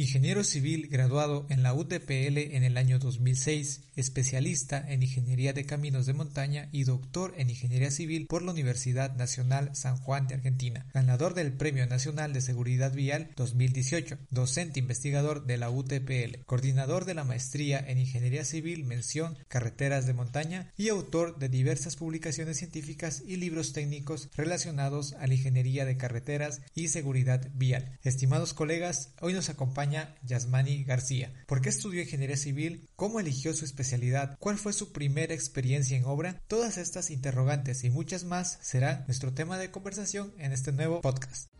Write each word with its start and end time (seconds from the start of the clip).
Ingeniero 0.00 0.44
civil 0.44 0.88
graduado 0.88 1.44
en 1.50 1.62
la 1.62 1.74
UTPL 1.74 2.38
en 2.38 2.64
el 2.64 2.78
año 2.78 2.98
2006, 2.98 3.82
especialista 3.96 4.82
en 4.88 5.02
Ingeniería 5.02 5.52
de 5.52 5.66
Caminos 5.66 6.06
de 6.06 6.14
Montaña 6.14 6.70
y 6.72 6.84
doctor 6.84 7.34
en 7.36 7.50
Ingeniería 7.50 7.90
Civil 7.90 8.26
por 8.26 8.40
la 8.40 8.52
Universidad 8.52 9.14
Nacional 9.16 9.76
San 9.76 9.98
Juan 9.98 10.26
de 10.26 10.36
Argentina, 10.36 10.86
ganador 10.94 11.34
del 11.34 11.52
Premio 11.52 11.86
Nacional 11.86 12.32
de 12.32 12.40
Seguridad 12.40 12.94
Vial 12.94 13.28
2018, 13.36 14.16
docente 14.30 14.80
investigador 14.80 15.44
de 15.44 15.58
la 15.58 15.68
UTPL, 15.68 16.44
coordinador 16.46 17.04
de 17.04 17.12
la 17.12 17.24
Maestría 17.24 17.78
en 17.86 17.98
Ingeniería 17.98 18.46
Civil 18.46 18.84
mención 18.84 19.36
Carreteras 19.48 20.06
de 20.06 20.14
Montaña 20.14 20.72
y 20.78 20.88
autor 20.88 21.38
de 21.38 21.50
diversas 21.50 21.96
publicaciones 21.96 22.56
científicas 22.56 23.22
y 23.26 23.36
libros 23.36 23.74
técnicos 23.74 24.30
relacionados 24.34 25.12
a 25.20 25.26
la 25.26 25.34
ingeniería 25.34 25.84
de 25.84 25.98
carreteras 25.98 26.62
y 26.74 26.88
seguridad 26.88 27.50
vial. 27.52 27.98
Estimados 28.02 28.54
colegas, 28.54 29.12
hoy 29.20 29.34
nos 29.34 29.50
acompaña 29.50 29.89
Yasmani 30.22 30.84
García. 30.84 31.32
¿Por 31.46 31.60
qué 31.60 31.68
estudió 31.68 32.02
ingeniería 32.02 32.36
civil? 32.36 32.88
¿Cómo 32.96 33.20
eligió 33.20 33.54
su 33.54 33.64
especialidad? 33.64 34.36
¿Cuál 34.38 34.58
fue 34.58 34.72
su 34.72 34.92
primera 34.92 35.34
experiencia 35.34 35.96
en 35.96 36.04
obra? 36.04 36.40
Todas 36.48 36.78
estas 36.78 37.10
interrogantes 37.10 37.84
y 37.84 37.90
muchas 37.90 38.24
más 38.24 38.58
serán 38.62 39.04
nuestro 39.06 39.32
tema 39.32 39.58
de 39.58 39.70
conversación 39.70 40.32
en 40.38 40.52
este 40.52 40.72
nuevo 40.72 41.00
podcast. 41.00 41.50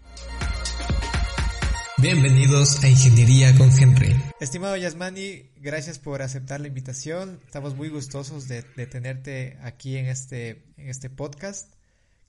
Bienvenidos 1.98 2.82
a 2.82 2.88
Ingeniería 2.88 3.54
con 3.58 3.70
Henry. 3.78 4.16
Estimado 4.40 4.74
Yasmani, 4.76 5.50
gracias 5.56 5.98
por 5.98 6.22
aceptar 6.22 6.60
la 6.60 6.68
invitación. 6.68 7.40
Estamos 7.44 7.74
muy 7.74 7.90
gustosos 7.90 8.48
de, 8.48 8.64
de 8.74 8.86
tenerte 8.86 9.58
aquí 9.62 9.98
en 9.98 10.06
este, 10.06 10.64
en 10.78 10.88
este 10.88 11.10
podcast 11.10 11.74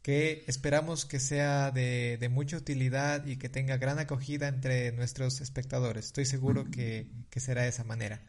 que 0.01 0.43
esperamos 0.47 1.05
que 1.05 1.19
sea 1.19 1.71
de, 1.71 2.17
de, 2.19 2.29
mucha 2.29 2.57
utilidad 2.57 3.25
y 3.25 3.37
que 3.37 3.49
tenga 3.49 3.77
gran 3.77 3.99
acogida 3.99 4.47
entre 4.47 4.91
nuestros 4.93 5.41
espectadores. 5.41 6.07
Estoy 6.07 6.25
seguro 6.25 6.65
que, 6.71 7.07
que, 7.29 7.39
será 7.39 7.63
de 7.63 7.69
esa 7.69 7.83
manera. 7.83 8.23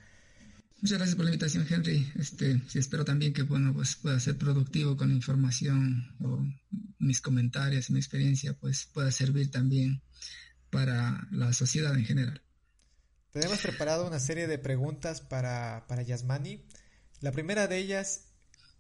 Muchas 0.83 0.99
gracias 0.99 1.17
por 1.17 1.25
la 1.25 1.31
invitación, 1.31 1.67
Henry. 1.69 2.13
Este, 2.19 2.61
sí, 2.69 2.79
espero 2.79 3.05
también 3.05 3.33
que 3.33 3.43
bueno, 3.43 3.73
pues 3.73 3.97
pueda 3.97 4.21
ser 4.21 4.37
productivo 4.37 4.97
con 4.97 5.09
la 5.09 5.15
información 5.15 6.15
o 6.21 6.45
mis 6.99 7.21
comentarios, 7.21 7.91
mi 7.91 7.99
experiencia, 7.99 8.53
pues 8.55 8.89
pueda 8.93 9.11
servir 9.11 9.51
también 9.51 10.03
para 10.71 11.27
la 11.31 11.53
sociedad 11.53 11.95
en 11.95 12.05
general. 12.05 12.43
Tenemos 13.31 13.61
preparado 13.61 14.07
una 14.07 14.21
serie 14.21 14.47
de 14.47 14.59
preguntas 14.59 15.23
para, 15.23 15.87
para 15.89 16.03
Yasmani. 16.03 16.67
La 17.21 17.33
primera 17.33 17.67
de 17.67 17.79
ellas, 17.79 18.27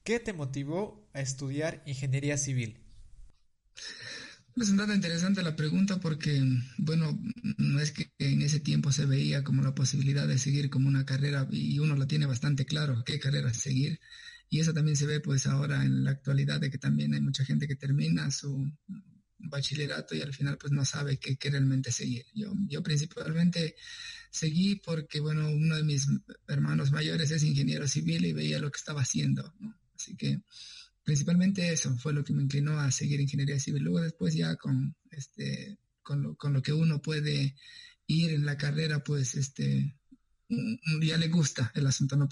¿qué 0.04 0.20
te 0.20 0.34
motivó 0.34 1.08
a 1.14 1.20
estudiar 1.20 1.82
ingeniería 1.86 2.36
civil? 2.36 2.81
Es 4.54 4.68
un 4.68 4.76
dato 4.76 4.92
interesante 4.92 5.42
la 5.42 5.56
pregunta 5.56 5.98
porque, 5.98 6.42
bueno, 6.76 7.18
no 7.56 7.80
es 7.80 7.90
que 7.90 8.12
en 8.18 8.42
ese 8.42 8.60
tiempo 8.60 8.92
se 8.92 9.06
veía 9.06 9.42
como 9.42 9.62
la 9.62 9.74
posibilidad 9.74 10.28
de 10.28 10.38
seguir 10.38 10.68
como 10.68 10.88
una 10.88 11.06
carrera 11.06 11.48
y 11.50 11.78
uno 11.78 11.96
la 11.96 12.06
tiene 12.06 12.26
bastante 12.26 12.66
claro 12.66 13.02
qué 13.04 13.18
carrera 13.18 13.54
seguir. 13.54 13.98
Y 14.50 14.60
eso 14.60 14.74
también 14.74 14.96
se 14.96 15.06
ve 15.06 15.20
pues 15.20 15.46
ahora 15.46 15.82
en 15.84 16.04
la 16.04 16.10
actualidad 16.10 16.60
de 16.60 16.70
que 16.70 16.76
también 16.76 17.14
hay 17.14 17.22
mucha 17.22 17.44
gente 17.46 17.66
que 17.66 17.76
termina 17.76 18.30
su 18.30 18.70
bachillerato 19.38 20.14
y 20.14 20.20
al 20.20 20.34
final 20.34 20.58
pues 20.58 20.72
no 20.72 20.84
sabe 20.84 21.18
qué, 21.18 21.36
qué 21.36 21.50
realmente 21.50 21.90
seguir. 21.90 22.26
Yo, 22.34 22.52
yo 22.68 22.82
principalmente 22.82 23.74
seguí 24.30 24.76
porque, 24.76 25.20
bueno, 25.20 25.50
uno 25.50 25.76
de 25.76 25.84
mis 25.84 26.06
hermanos 26.46 26.92
mayores 26.92 27.30
es 27.30 27.42
ingeniero 27.42 27.88
civil 27.88 28.26
y 28.26 28.34
veía 28.34 28.58
lo 28.58 28.70
que 28.70 28.78
estaba 28.78 29.00
haciendo, 29.00 29.54
¿no? 29.60 29.74
Así 29.94 30.16
que 30.16 30.42
principalmente 31.04 31.72
eso 31.72 31.96
fue 31.98 32.12
lo 32.12 32.24
que 32.24 32.32
me 32.32 32.42
inclinó 32.42 32.78
a 32.78 32.90
seguir 32.90 33.20
ingeniería 33.20 33.58
civil. 33.58 33.82
Luego 33.82 34.00
después 34.00 34.34
ya 34.34 34.56
con 34.56 34.94
este 35.10 35.78
con 36.02 36.22
lo, 36.22 36.36
con 36.36 36.52
lo 36.52 36.62
que 36.62 36.72
uno 36.72 37.00
puede 37.00 37.54
ir 38.06 38.32
en 38.32 38.44
la 38.44 38.56
carrera, 38.56 39.04
pues 39.04 39.34
este 39.36 39.96
ya 41.00 41.16
le 41.16 41.28
gusta 41.28 41.72
el 41.74 41.86
asunto, 41.86 42.16
¿no? 42.16 42.28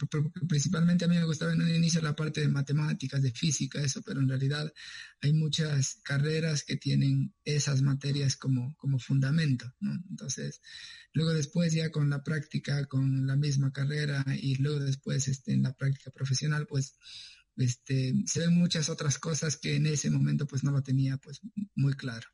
principalmente 0.48 1.04
a 1.04 1.08
mí 1.08 1.16
me 1.16 1.24
gustaba 1.24 1.52
en 1.52 1.62
un 1.62 1.74
inicio 1.74 2.02
la 2.02 2.14
parte 2.14 2.40
de 2.40 2.48
matemáticas, 2.48 3.22
de 3.22 3.32
física, 3.32 3.80
eso, 3.80 4.02
pero 4.02 4.20
en 4.20 4.28
realidad 4.28 4.72
hay 5.20 5.32
muchas 5.32 6.00
carreras 6.02 6.64
que 6.64 6.76
tienen 6.76 7.32
esas 7.44 7.82
materias 7.82 8.36
como, 8.36 8.74
como 8.76 8.98
fundamento, 8.98 9.72
¿no? 9.80 9.92
Entonces, 10.10 10.60
luego 11.12 11.32
después 11.32 11.72
ya 11.72 11.90
con 11.90 12.10
la 12.10 12.22
práctica, 12.22 12.84
con 12.86 13.26
la 13.26 13.36
misma 13.36 13.72
carrera 13.72 14.24
y 14.38 14.56
luego 14.56 14.80
después 14.80 15.28
este, 15.28 15.52
en 15.52 15.62
la 15.62 15.72
práctica 15.72 16.10
profesional, 16.10 16.66
pues 16.66 16.96
este, 17.56 18.14
se 18.26 18.40
ven 18.40 18.54
muchas 18.54 18.88
otras 18.88 19.18
cosas 19.18 19.56
que 19.56 19.76
en 19.76 19.86
ese 19.86 20.10
momento 20.10 20.46
pues 20.46 20.64
no 20.64 20.70
lo 20.70 20.82
tenía 20.82 21.16
pues 21.16 21.40
muy 21.74 21.94
claro. 21.94 22.28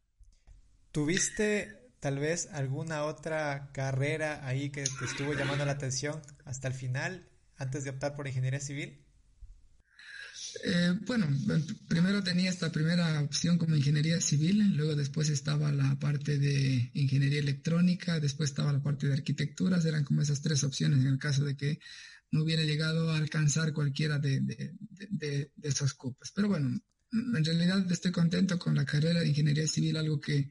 ¿Tuviste 0.93 1.91
tal 2.01 2.19
vez 2.19 2.49
alguna 2.53 3.05
otra 3.05 3.71
carrera 3.73 4.47
ahí 4.47 4.71
que 4.71 4.85
te 4.85 5.05
estuvo 5.05 5.35
llamando 5.35 5.65
la 5.65 5.73
atención 5.73 6.21
hasta 6.45 6.69
el 6.69 6.75
final 6.75 7.29
antes 7.57 7.85
de 7.85 7.91
optar 7.91 8.15
por 8.15 8.27
ingeniería 8.27 8.61
civil? 8.61 9.03
Eh, 10.65 10.95
bueno, 11.07 11.27
primero 11.89 12.23
tenía 12.23 12.51
esta 12.51 12.71
primera 12.73 13.21
opción 13.21 13.59
como 13.59 13.77
ingeniería 13.77 14.21
civil, 14.21 14.77
luego 14.77 14.95
después 14.95 15.29
estaba 15.29 15.73
la 15.73 15.99
parte 15.99 16.39
de 16.39 16.91
ingeniería 16.95 17.41
electrónica, 17.41 18.21
después 18.21 18.51
estaba 18.51 18.73
la 18.73 18.83
parte 18.83 19.07
de 19.07 19.15
arquitecturas, 19.15 19.85
eran 19.85 20.05
como 20.05 20.23
esas 20.23 20.43
tres 20.43 20.65
opciones 20.65 21.01
en 21.01 21.09
el 21.09 21.19
caso 21.19 21.45
de 21.45 21.57
que 21.57 21.79
no 22.31 22.43
hubiera 22.43 22.63
llegado 22.65 23.11
a 23.11 23.17
alcanzar 23.17 23.73
cualquiera 23.73 24.19
de, 24.19 24.41
de, 24.41 25.51
esos 25.63 25.95
cupos. 25.95 26.33
Pero 26.35 26.49
bueno, 26.49 26.79
en 27.13 27.45
realidad 27.45 27.91
estoy 27.91 28.13
contento 28.13 28.59
con 28.59 28.75
la 28.75 28.85
carrera 28.85 29.21
de 29.21 29.29
ingeniería 29.29 29.67
civil. 29.67 29.97
Algo 29.97 30.21
que, 30.21 30.51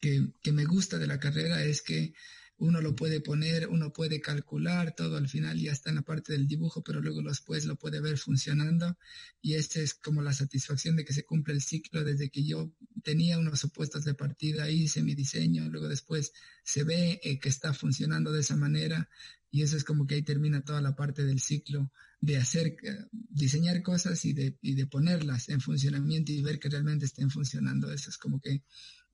que, 0.00 0.52
me 0.52 0.64
gusta 0.64 0.98
de 0.98 1.06
la 1.06 1.18
carrera 1.18 1.62
es 1.62 1.82
que 1.82 2.14
uno 2.58 2.80
lo 2.80 2.94
puede 2.94 3.20
poner, 3.20 3.68
uno 3.68 3.92
puede 3.92 4.20
calcular, 4.20 4.94
todo 4.94 5.16
al 5.16 5.28
final 5.28 5.58
ya 5.58 5.72
está 5.72 5.90
en 5.90 5.96
la 5.96 6.02
parte 6.02 6.32
del 6.32 6.46
dibujo, 6.46 6.82
pero 6.82 7.00
luego 7.00 7.22
después 7.22 7.64
lo 7.64 7.76
puede 7.76 8.00
ver 8.00 8.16
funcionando. 8.16 8.96
Y 9.42 9.54
esta 9.54 9.80
es 9.80 9.94
como 9.94 10.22
la 10.22 10.32
satisfacción 10.32 10.96
de 10.96 11.04
que 11.04 11.12
se 11.12 11.24
cumple 11.24 11.54
el 11.54 11.62
ciclo 11.62 12.04
desde 12.04 12.30
que 12.30 12.44
yo 12.44 12.72
tenía 13.02 13.38
unos 13.38 13.60
supuestos 13.60 14.04
de 14.04 14.14
partida, 14.14 14.70
hice 14.70 15.02
mi 15.02 15.14
diseño, 15.14 15.68
luego 15.68 15.88
después 15.88 16.32
se 16.64 16.84
ve 16.84 17.20
eh, 17.22 17.38
que 17.40 17.48
está 17.48 17.74
funcionando 17.74 18.32
de 18.32 18.40
esa 18.40 18.56
manera. 18.56 19.08
Y 19.50 19.62
eso 19.62 19.76
es 19.76 19.84
como 19.84 20.06
que 20.06 20.16
ahí 20.16 20.22
termina 20.22 20.64
toda 20.64 20.80
la 20.80 20.96
parte 20.96 21.24
del 21.24 21.40
ciclo 21.40 21.92
de 22.20 22.38
hacer, 22.38 22.76
eh, 22.82 23.06
diseñar 23.10 23.82
cosas 23.82 24.24
y 24.24 24.32
de, 24.32 24.58
y 24.62 24.74
de 24.74 24.86
ponerlas 24.86 25.48
en 25.48 25.60
funcionamiento 25.60 26.32
y 26.32 26.42
ver 26.42 26.58
que 26.58 26.68
realmente 26.68 27.04
estén 27.04 27.30
funcionando. 27.30 27.92
Eso 27.92 28.10
es 28.10 28.18
como 28.18 28.40
que 28.40 28.62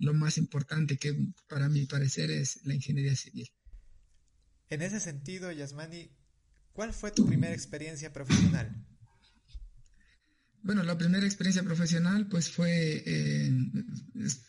lo 0.00 0.14
más 0.14 0.38
importante 0.38 0.96
que 0.96 1.14
para 1.48 1.68
mi 1.68 1.86
parecer 1.86 2.30
es 2.30 2.60
la 2.64 2.74
ingeniería 2.74 3.14
civil. 3.14 3.48
En 4.70 4.82
ese 4.82 4.98
sentido, 4.98 5.52
Yasmani, 5.52 6.10
¿cuál 6.72 6.92
fue 6.92 7.10
tu 7.12 7.26
primera 7.26 7.54
experiencia 7.54 8.12
profesional? 8.12 8.86
Bueno, 10.62 10.82
la 10.82 10.98
primera 10.98 11.24
experiencia 11.24 11.62
profesional 11.62 12.28
pues 12.28 12.50
fue, 12.50 13.02
eh, 13.06 13.50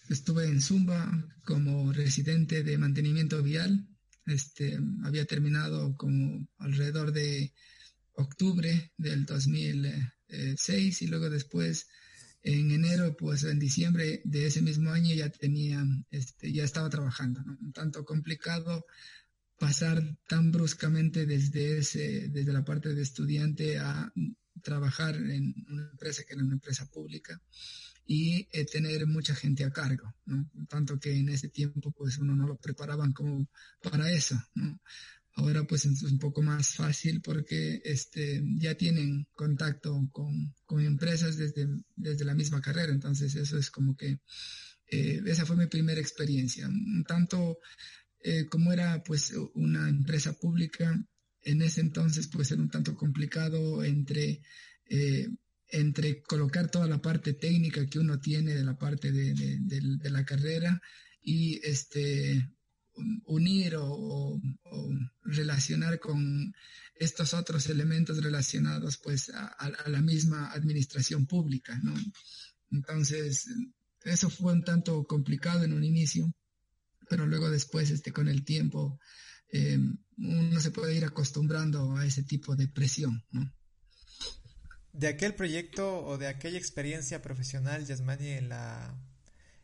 estuve 0.09 0.45
en 0.45 0.62
Zumba 0.62 1.09
como 1.45 1.94
residente 1.94 2.63
de 2.63 2.78
mantenimiento 2.78 3.41
vial. 3.41 3.88
Este, 4.25 4.78
había 5.03 5.25
terminado 5.25 5.95
como 5.97 6.47
alrededor 6.57 7.12
de 7.12 7.54
octubre 8.13 8.92
del 8.97 9.25
2006 9.25 11.01
y 11.01 11.07
luego 11.07 11.30
después 11.30 11.88
en 12.44 12.72
enero, 12.72 13.16
pues 13.16 13.44
en 13.44 13.60
diciembre 13.60 14.22
de 14.26 14.48
ese 14.48 14.62
mismo 14.62 14.92
año 14.92 15.14
ya 15.14 15.30
tenía, 15.30 15.84
este, 16.10 16.52
ya 16.52 16.64
estaba 16.64 16.90
trabajando, 16.90 17.42
¿no? 17.44 17.58
Un 17.62 17.72
tanto 17.72 18.04
complicado 18.04 18.86
pasar 19.58 20.02
tan 20.28 20.52
bruscamente 20.52 21.28
desde 21.28 21.78
ese, 21.78 22.30
desde 22.30 22.52
la 22.52 22.66
parte 22.66 22.96
de 22.96 23.02
estudiante 23.04 23.78
a 23.78 24.12
trabajar 24.64 25.16
en 25.16 25.54
una 25.70 25.90
empresa 25.92 26.24
que 26.24 26.34
era 26.34 26.44
una 26.44 26.54
empresa 26.54 26.88
pública 26.88 27.40
y 28.06 28.48
eh, 28.52 28.66
tener 28.66 29.06
mucha 29.06 29.36
gente 29.36 29.64
a 29.64 29.72
cargo, 29.72 30.16
¿no? 30.26 30.50
Tanto 30.68 31.00
que 31.00 31.16
en 31.16 31.30
ese 31.30 31.50
tiempo 31.50 31.92
pues 31.92 32.18
uno 32.18 32.36
no 32.36 32.48
lo 32.48 32.58
preparaban 32.58 33.14
como 33.14 33.48
para 33.82 34.12
eso, 34.12 34.36
¿no? 34.56 34.80
Ahora 35.42 35.64
pues 35.64 35.86
es 35.86 36.04
un 36.04 36.20
poco 36.20 36.44
más 36.44 36.76
fácil 36.76 37.20
porque 37.22 37.82
este, 37.84 38.44
ya 38.58 38.76
tienen 38.76 39.28
contacto 39.34 40.08
con, 40.12 40.54
con 40.66 40.86
empresas 40.86 41.36
desde, 41.36 41.68
desde 41.96 42.26
la 42.26 42.36
misma 42.36 42.62
carrera, 42.62 42.94
entonces 42.94 43.36
eso 43.36 43.58
es 43.58 43.72
como 43.72 43.98
que 43.98 44.20
eh, 44.88 45.22
esa 45.26 45.46
fue 45.46 45.56
mi 45.56 45.66
primera 45.66 46.00
experiencia. 46.00 46.70
Tanto 47.08 47.58
eh, 48.24 48.46
como 48.46 48.72
era 48.72 49.02
pues 49.04 49.34
una 49.56 49.90
empresa 49.90 50.34
pública, 50.34 50.94
en 51.42 51.62
ese 51.64 51.82
entonces 51.82 52.28
pues 52.28 52.52
era 52.52 52.62
un 52.62 52.70
tanto 52.70 52.96
complicado 52.96 53.84
entre, 53.84 54.44
eh, 54.86 55.28
entre 55.70 56.22
colocar 56.22 56.70
toda 56.70 56.88
la 56.88 57.02
parte 57.02 57.34
técnica 57.34 57.88
que 57.88 57.98
uno 57.98 58.20
tiene 58.20 58.54
de 58.54 58.64
la 58.64 58.78
parte 58.78 59.12
de, 59.12 59.34
de, 59.34 60.10
la 60.12 60.24
carrera 60.24 60.80
y 61.20 61.60
este 61.64 62.48
unir 63.26 63.76
o, 63.78 64.40
relacionar 65.24 66.00
con 66.00 66.54
estos 66.96 67.34
otros 67.34 67.68
elementos 67.68 68.22
relacionados 68.22 68.98
pues 68.98 69.30
a, 69.30 69.72
la 69.88 70.02
misma 70.02 70.52
administración 70.52 71.26
pública, 71.26 71.80
¿no? 71.84 71.94
Entonces, 72.72 73.48
eso 74.04 74.30
fue 74.30 74.54
un 74.54 74.64
tanto 74.64 75.04
complicado 75.06 75.64
en 75.64 75.74
un 75.74 75.84
inicio, 75.84 76.34
pero 77.10 77.26
luego 77.26 77.50
después, 77.50 77.90
este, 77.92 78.12
con 78.12 78.28
el 78.28 78.44
tiempo, 78.44 79.00
eh, 79.52 79.80
uno 80.18 80.60
se 80.60 80.72
puede 80.72 80.96
ir 80.96 81.06
acostumbrando 81.06 81.96
a 81.96 82.06
ese 82.06 82.24
tipo 82.24 82.56
de 82.56 82.68
presión. 82.68 83.24
De 84.94 85.08
aquel 85.08 85.36
proyecto 85.36 86.04
o 86.06 86.18
de 86.18 86.28
aquella 86.28 86.58
experiencia 86.58 87.22
profesional, 87.22 87.86
Yasmani, 87.86 88.30
en 88.30 88.50
la 88.50 88.98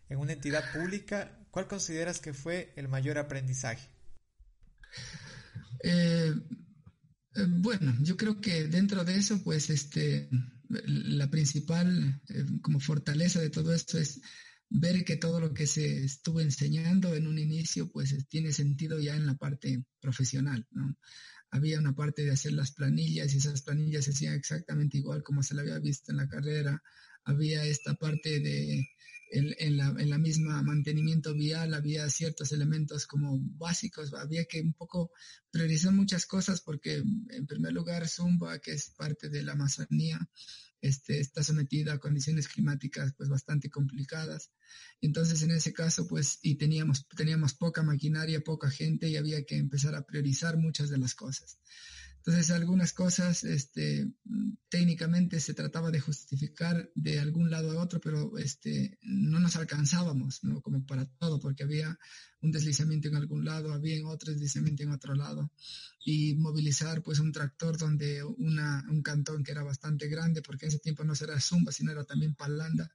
en 0.10 0.20
una 0.20 0.34
entidad 0.34 0.64
pública, 0.72 1.38
¿cuál 1.58 1.68
consideras 1.68 2.20
que 2.20 2.36
fue 2.36 2.72
el 2.76 2.88
mayor 2.88 3.18
aprendizaje? 3.18 3.90
Eh, 5.84 6.32
eh, 7.34 7.46
bueno, 7.48 7.98
yo 8.04 8.16
creo 8.16 8.40
que 8.40 8.66
dentro 8.66 9.04
de 9.04 9.16
eso, 9.16 9.44
pues, 9.44 9.72
este, 9.72 10.30
la 10.70 11.32
principal 11.32 12.22
como 12.62 12.80
fortaleza 12.80 13.42
de 13.42 13.50
todo 13.50 13.74
esto 13.74 13.98
es 13.98 14.22
ver 14.70 15.04
que 15.04 15.16
todo 15.16 15.40
lo 15.40 15.52
que 15.52 15.66
se 15.66 16.04
estuvo 16.04 16.42
enseñando 16.42 17.16
en 17.16 17.26
un 17.26 17.40
inicio, 17.40 17.92
pues 17.92 18.16
tiene 18.28 18.54
sentido 18.54 19.00
ya 19.00 19.16
en 19.16 19.26
la 19.26 19.34
parte 19.34 19.84
profesional, 20.00 20.68
¿no? 20.70 20.96
Había 21.50 21.80
una 21.80 21.96
parte 21.96 22.24
de 22.24 22.34
hacer 22.34 22.54
las 22.54 22.72
planillas 22.72 23.34
y 23.34 23.38
esas 23.38 23.64
planillas 23.64 24.06
se 24.06 24.12
hacían 24.12 24.36
exactamente 24.36 25.00
igual 25.00 25.24
como 25.24 25.42
se 25.42 25.56
la 25.56 25.64
había 25.64 25.80
visto 25.80 26.12
en 26.12 26.18
la 26.18 26.28
carrera. 26.28 26.84
Había 27.24 27.66
esta 27.66 27.96
parte 27.96 28.42
de, 28.42 28.88
en, 29.30 29.78
la, 29.78 30.18
misma 30.18 30.62
mantenimiento 30.62 31.34
vial, 31.34 31.74
había 31.74 32.10
ciertos 32.10 32.52
elementos 32.52 33.06
como 33.08 33.40
básicos, 33.40 34.14
había 34.14 34.46
que 34.46 34.62
un 34.62 34.74
poco 34.74 35.12
priorizar 35.52 35.94
muchas 35.94 36.26
cosas 36.26 36.62
porque 36.62 36.96
en 36.96 37.48
primer 37.48 37.74
lugar 37.74 38.08
Zumba, 38.08 38.60
que 38.60 38.72
es 38.72 38.90
parte 38.92 39.30
de 39.30 39.44
la 39.44 39.54
Amazonía, 39.54 40.20
este, 40.82 41.20
está 41.20 41.44
sometida 41.44 41.94
a 41.94 42.00
condiciones 42.00 42.48
climáticas 42.48 43.14
pues 43.18 43.30
bastante 43.30 43.70
complicadas. 43.70 44.52
Entonces 45.02 45.42
en 45.42 45.52
ese 45.52 45.74
caso 45.74 46.08
pues 46.08 46.40
y 46.42 46.56
teníamos, 46.56 47.08
teníamos 47.10 47.54
poca 47.54 47.84
maquinaria, 47.84 48.42
poca 48.42 48.70
gente 48.70 49.10
y 49.10 49.18
había 49.18 49.44
que 49.44 49.58
empezar 49.58 49.96
a 49.96 50.06
priorizar 50.06 50.58
muchas 50.58 50.90
de 50.90 50.98
las 50.98 51.16
cosas. 51.16 51.58
Entonces, 52.28 52.52
algunas 52.52 52.92
cosas, 52.92 53.46
este, 53.46 54.12
técnicamente 54.68 55.40
se 55.40 55.54
trataba 55.54 55.92
de 55.92 56.02
justificar 56.02 56.92
de 56.94 57.22
algún 57.22 57.50
lado 57.50 57.72
a 57.72 57.82
otro, 57.82 58.02
pero 58.02 58.38
este, 58.38 59.00
no 59.02 59.40
nos 59.40 59.56
alcanzábamos, 59.56 60.44
¿no? 60.44 60.62
Como 60.62 60.86
para 60.86 61.06
todo, 61.06 61.40
porque 61.40 61.64
había 61.64 61.98
un 62.42 62.52
deslizamiento 62.52 63.08
en 63.08 63.16
algún 63.16 63.46
lado, 63.46 63.72
había 63.72 64.06
otro 64.06 64.34
deslizamiento 64.34 64.84
en 64.84 64.92
otro 64.92 65.16
lado. 65.16 65.54
Y 66.04 66.36
movilizar, 66.36 67.02
pues, 67.02 67.20
un 67.20 67.32
tractor 67.32 67.78
donde 67.78 68.22
una, 68.26 68.86
un 68.90 69.02
cantón 69.02 69.42
que 69.42 69.54
era 69.54 69.64
bastante 69.64 70.10
grande, 70.10 70.42
porque 70.42 70.66
en 70.66 70.72
ese 70.74 70.80
tiempo 70.80 71.06
no 71.06 71.14
era 71.14 71.40
Zumba, 71.40 71.72
sino 71.72 71.94
era 71.94 72.04
también 72.04 72.36
Palanda. 72.36 72.92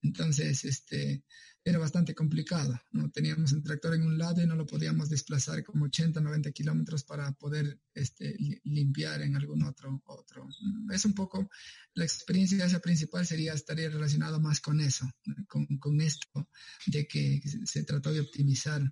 Entonces, 0.00 0.64
este, 0.64 1.24
era 1.64 1.78
bastante 1.78 2.14
complicado, 2.14 2.80
¿no? 2.90 3.10
Teníamos 3.10 3.52
un 3.52 3.62
tractor 3.62 3.94
en 3.94 4.02
un 4.02 4.18
lado 4.18 4.42
y 4.42 4.46
no 4.46 4.56
lo 4.56 4.66
podíamos 4.66 5.08
desplazar 5.08 5.62
como 5.62 5.84
80, 5.84 6.20
90 6.20 6.50
kilómetros 6.50 7.04
para 7.04 7.30
poder 7.32 7.78
este, 7.94 8.36
limpiar 8.64 9.22
en 9.22 9.36
algún 9.36 9.62
otro, 9.62 10.02
otro. 10.06 10.48
Es 10.92 11.04
un 11.04 11.14
poco, 11.14 11.48
la 11.94 12.04
experiencia 12.04 12.64
esa 12.64 12.80
principal 12.80 13.26
sería, 13.26 13.52
estaría 13.52 13.88
relacionado 13.88 14.40
más 14.40 14.60
con 14.60 14.80
eso, 14.80 15.08
con, 15.46 15.66
con 15.78 16.00
esto 16.00 16.48
de 16.86 17.06
que 17.06 17.40
se 17.64 17.84
trató 17.84 18.12
de 18.12 18.20
optimizar 18.20 18.82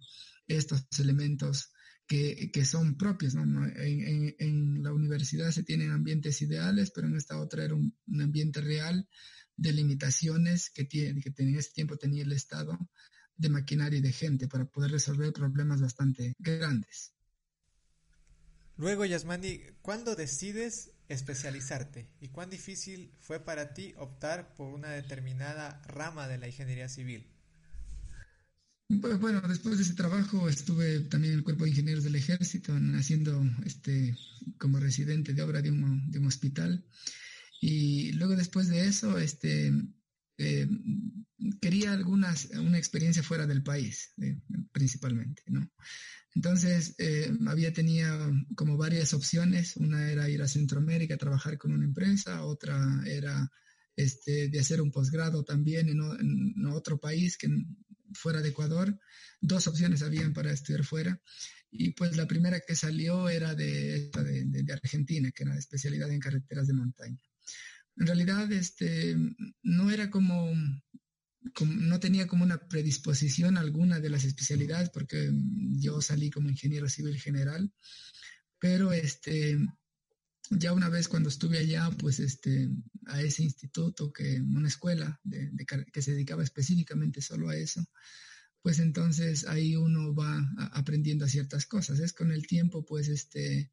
estos 0.47 0.87
elementos 1.01 1.73
que, 2.07 2.51
que, 2.53 2.65
son 2.65 2.97
propios. 2.97 3.35
¿no? 3.35 3.67
En, 3.67 4.35
en, 4.39 4.83
la 4.83 4.93
universidad 4.93 5.51
se 5.51 5.65
tienen 5.65 5.91
ambientes 5.91 6.41
ideales, 6.43 6.93
pero 6.93 7.09
en 7.09 7.17
esta 7.17 7.41
otra 7.41 7.65
era 7.65 7.75
un 7.75 7.95
ambiente 8.21 8.61
real 8.61 9.09
de 9.61 9.73
limitaciones 9.75 10.71
que, 10.71 10.85
tiene, 10.85 11.21
que 11.21 11.33
en 11.37 11.57
ese 11.57 11.73
tiempo 11.73 11.99
tenía 11.99 12.23
el 12.23 12.33
Estado 12.33 12.79
de 13.37 13.51
maquinaria 13.51 13.99
y 13.99 14.03
de 14.03 14.13
gente 14.13 14.49
para 14.49 14.65
poder 14.65 14.91
resolver 14.91 15.33
problemas 15.33 15.83
bastante 15.83 16.35
grandes. 16.39 17.13
Luego, 18.79 19.05
Yasmani, 19.05 19.61
¿cuándo 19.83 20.17
decides 20.17 20.93
especializarte 21.09 22.09
y 22.21 22.29
cuán 22.29 22.49
difícil 22.49 23.13
fue 23.21 23.39
para 23.45 23.75
ti 23.75 23.93
optar 23.99 24.55
por 24.55 24.73
una 24.73 24.91
determinada 24.91 25.83
rama 25.87 26.27
de 26.27 26.39
la 26.39 26.47
ingeniería 26.47 26.89
civil? 26.89 27.27
Bueno, 28.89 29.43
después 29.43 29.77
de 29.77 29.85
ese 29.85 29.95
trabajo 29.95 30.49
estuve 30.49 31.01
también 31.01 31.35
en 31.35 31.39
el 31.41 31.45
cuerpo 31.45 31.65
de 31.65 31.71
ingenieros 31.71 32.03
del 32.03 32.17
ejército, 32.17 32.73
haciendo 32.95 33.43
este 33.67 34.17
como 34.57 34.81
residente 34.81 35.35
de 35.35 35.43
obra 35.43 35.61
de 35.61 35.71
un, 35.71 36.11
de 36.11 36.19
un 36.19 36.27
hospital 36.27 36.83
y 37.61 38.13
luego 38.13 38.37
después 38.37 38.69
de 38.69 38.87
eso, 38.87 39.19
este, 39.19 39.71
eh, 40.39 40.67
quería 41.61 41.93
algunas, 41.93 42.47
una 42.47 42.79
experiencia 42.79 43.23
fuera 43.23 43.47
del 43.47 43.63
país, 43.63 44.15
eh, 44.23 44.41
principalmente, 44.73 45.43
¿no? 45.47 45.71
Entonces, 46.35 46.95
eh, 46.99 47.31
había 47.47 47.73
tenido 47.73 48.33
como 48.55 48.79
varias 48.79 49.13
opciones. 49.13 49.77
Una 49.77 50.11
era 50.11 50.31
ir 50.31 50.41
a 50.41 50.49
Centroamérica 50.49 51.15
a 51.15 51.19
trabajar 51.19 51.59
con 51.59 51.73
una 51.73 51.85
empresa, 51.85 52.45
otra 52.45 53.03
era 53.05 53.51
este, 53.97 54.49
de 54.49 54.61
hacer 54.61 54.81
un 54.81 54.91
posgrado 54.93 55.45
también 55.45 55.89
en, 55.89 56.67
otro 56.67 56.99
país 56.99 57.37
que 57.37 57.49
fuera 58.15 58.41
de 58.41 58.51
Ecuador. 58.51 58.99
Dos 59.41 59.67
opciones 59.67 60.03
habían 60.03 60.33
para 60.33 60.53
estudiar 60.53 60.85
fuera. 60.85 61.21
Y 61.71 61.91
pues 61.93 62.17
la 62.17 62.27
primera 62.27 62.61
que 62.61 62.75
salió 62.75 63.29
era 63.29 63.55
de, 63.55 64.11
de, 64.11 64.63
de 64.63 64.73
Argentina, 64.73 65.31
que 65.33 65.43
era 65.43 65.59
especialidad 65.59 66.11
en 66.11 66.21
carreteras 66.21 66.67
de 66.69 66.75
montaña 66.75 67.30
en 67.97 68.07
realidad 68.07 68.51
este, 68.53 69.17
no 69.63 69.91
era 69.91 70.11
como, 70.11 70.53
no 71.67 72.01
tenía 72.01 72.27
como 72.27 72.45
una 72.45 72.69
predisposición 72.69 73.57
alguna 73.57 74.01
de 74.01 74.11
las 74.11 74.25
especialidades 74.25 74.91
porque 74.91 75.31
yo 75.79 76.01
salí 76.01 76.31
como 76.31 76.49
ingeniero 76.51 76.89
civil 76.89 77.19
general, 77.19 77.73
pero 78.59 78.93
este, 78.93 79.59
ya 80.51 80.73
una 80.73 80.89
vez 80.89 81.09
cuando 81.09 81.29
estuve 81.29 81.59
allá, 81.59 81.91
pues 81.99 82.21
este, 82.21 82.69
a 83.07 83.23
ese 83.23 83.43
instituto, 83.45 84.13
que 84.13 84.41
una 84.41 84.69
escuela 84.69 85.21
que 85.93 86.03
se 86.03 86.13
dedicaba 86.13 86.43
específicamente 86.43 87.21
solo 87.21 87.49
a 87.49 87.57
eso, 87.57 87.85
pues 88.63 88.79
entonces 88.79 89.47
ahí 89.47 89.77
uno 89.77 90.15
va 90.15 90.39
aprendiendo 90.73 91.27
ciertas 91.27 91.67
cosas. 91.67 92.01
Es 92.01 92.13
con 92.13 92.33
el 92.33 92.47
tiempo, 92.47 92.85
pues 92.85 93.09
este, 93.09 93.73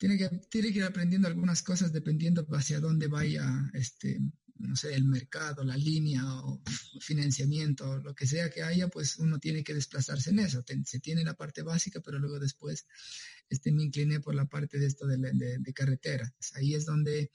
tiene 0.00 0.16
que, 0.16 0.78
ir 0.78 0.84
aprendiendo 0.84 1.28
algunas 1.28 1.62
cosas 1.62 1.92
dependiendo 1.92 2.46
hacia 2.52 2.80
dónde 2.80 3.06
vaya, 3.06 3.70
este, 3.74 4.18
no 4.56 4.74
sé, 4.74 4.94
el 4.94 5.04
mercado, 5.04 5.62
la 5.62 5.76
línea 5.76 6.24
o 6.24 6.62
financiamiento, 7.00 7.98
lo 7.98 8.14
que 8.14 8.26
sea 8.26 8.48
que 8.48 8.62
haya, 8.62 8.88
pues 8.88 9.18
uno 9.18 9.38
tiene 9.38 9.62
que 9.62 9.74
desplazarse 9.74 10.30
en 10.30 10.38
eso. 10.38 10.64
Se 10.86 11.00
tiene 11.00 11.22
la 11.22 11.34
parte 11.34 11.60
básica, 11.60 12.00
pero 12.00 12.18
luego 12.18 12.40
después 12.40 12.86
este, 13.50 13.72
me 13.72 13.82
incliné 13.82 14.20
por 14.20 14.34
la 14.34 14.46
parte 14.46 14.78
de 14.78 14.86
esto 14.86 15.06
de, 15.06 15.18
de, 15.18 15.72
carreteras. 15.74 16.32
Ahí 16.54 16.74
es 16.74 16.86
donde 16.86 17.30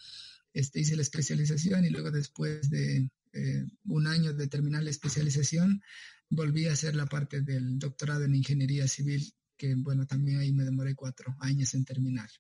este, 0.52 0.80
hice 0.80 0.96
la 0.96 1.04
especialización 1.04 1.86
y 1.86 1.92
luego 1.92 2.10
después 2.10 2.68
de 2.72 3.12
eh, 3.34 3.64
un 3.84 4.08
año 4.08 4.34
de 4.34 4.48
terminar 4.48 4.82
la 4.82 4.90
especialización, 4.90 5.84
volví 6.32 6.66
a 6.66 6.74
hacer 6.74 6.96
la 6.96 7.06
parte 7.06 7.42
del 7.42 7.78
doctorado 7.78 8.24
en 8.24 8.34
ingeniería 8.34 8.88
civil, 8.88 9.36
que 9.56 9.76
bueno, 9.76 10.08
también 10.08 10.40
ahí 10.40 10.52
me 10.52 10.64
demoré 10.64 10.96
cuatro 10.96 11.36
años 11.42 11.76
en 11.76 11.86
terminar. 11.86 12.32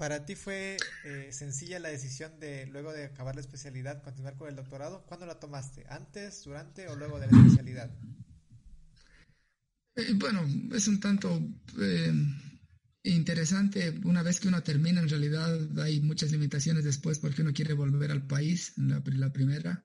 ¿Para 0.00 0.24
ti 0.24 0.34
fue 0.34 0.78
eh, 1.04 1.28
sencilla 1.30 1.78
la 1.78 1.90
decisión 1.90 2.40
de, 2.40 2.64
luego 2.68 2.90
de 2.90 3.04
acabar 3.04 3.34
la 3.34 3.42
especialidad, 3.42 4.02
continuar 4.02 4.34
con 4.38 4.48
el 4.48 4.56
doctorado? 4.56 5.04
¿Cuándo 5.04 5.26
la 5.26 5.38
tomaste? 5.38 5.84
¿Antes, 5.90 6.42
durante 6.42 6.88
o 6.88 6.96
luego 6.96 7.20
de 7.20 7.26
la 7.26 7.36
especialidad? 7.36 7.90
Eh, 9.96 10.14
bueno, 10.14 10.42
es 10.74 10.88
un 10.88 11.00
tanto 11.00 11.38
eh, 11.78 12.14
interesante. 13.02 13.90
Una 14.04 14.22
vez 14.22 14.40
que 14.40 14.48
uno 14.48 14.62
termina, 14.62 15.02
en 15.02 15.08
realidad 15.10 15.78
hay 15.82 16.00
muchas 16.00 16.32
limitaciones 16.32 16.84
después 16.84 17.18
porque 17.18 17.42
uno 17.42 17.52
quiere 17.52 17.74
volver 17.74 18.10
al 18.10 18.26
país, 18.26 18.72
la, 18.78 19.02
la 19.04 19.30
primera. 19.30 19.84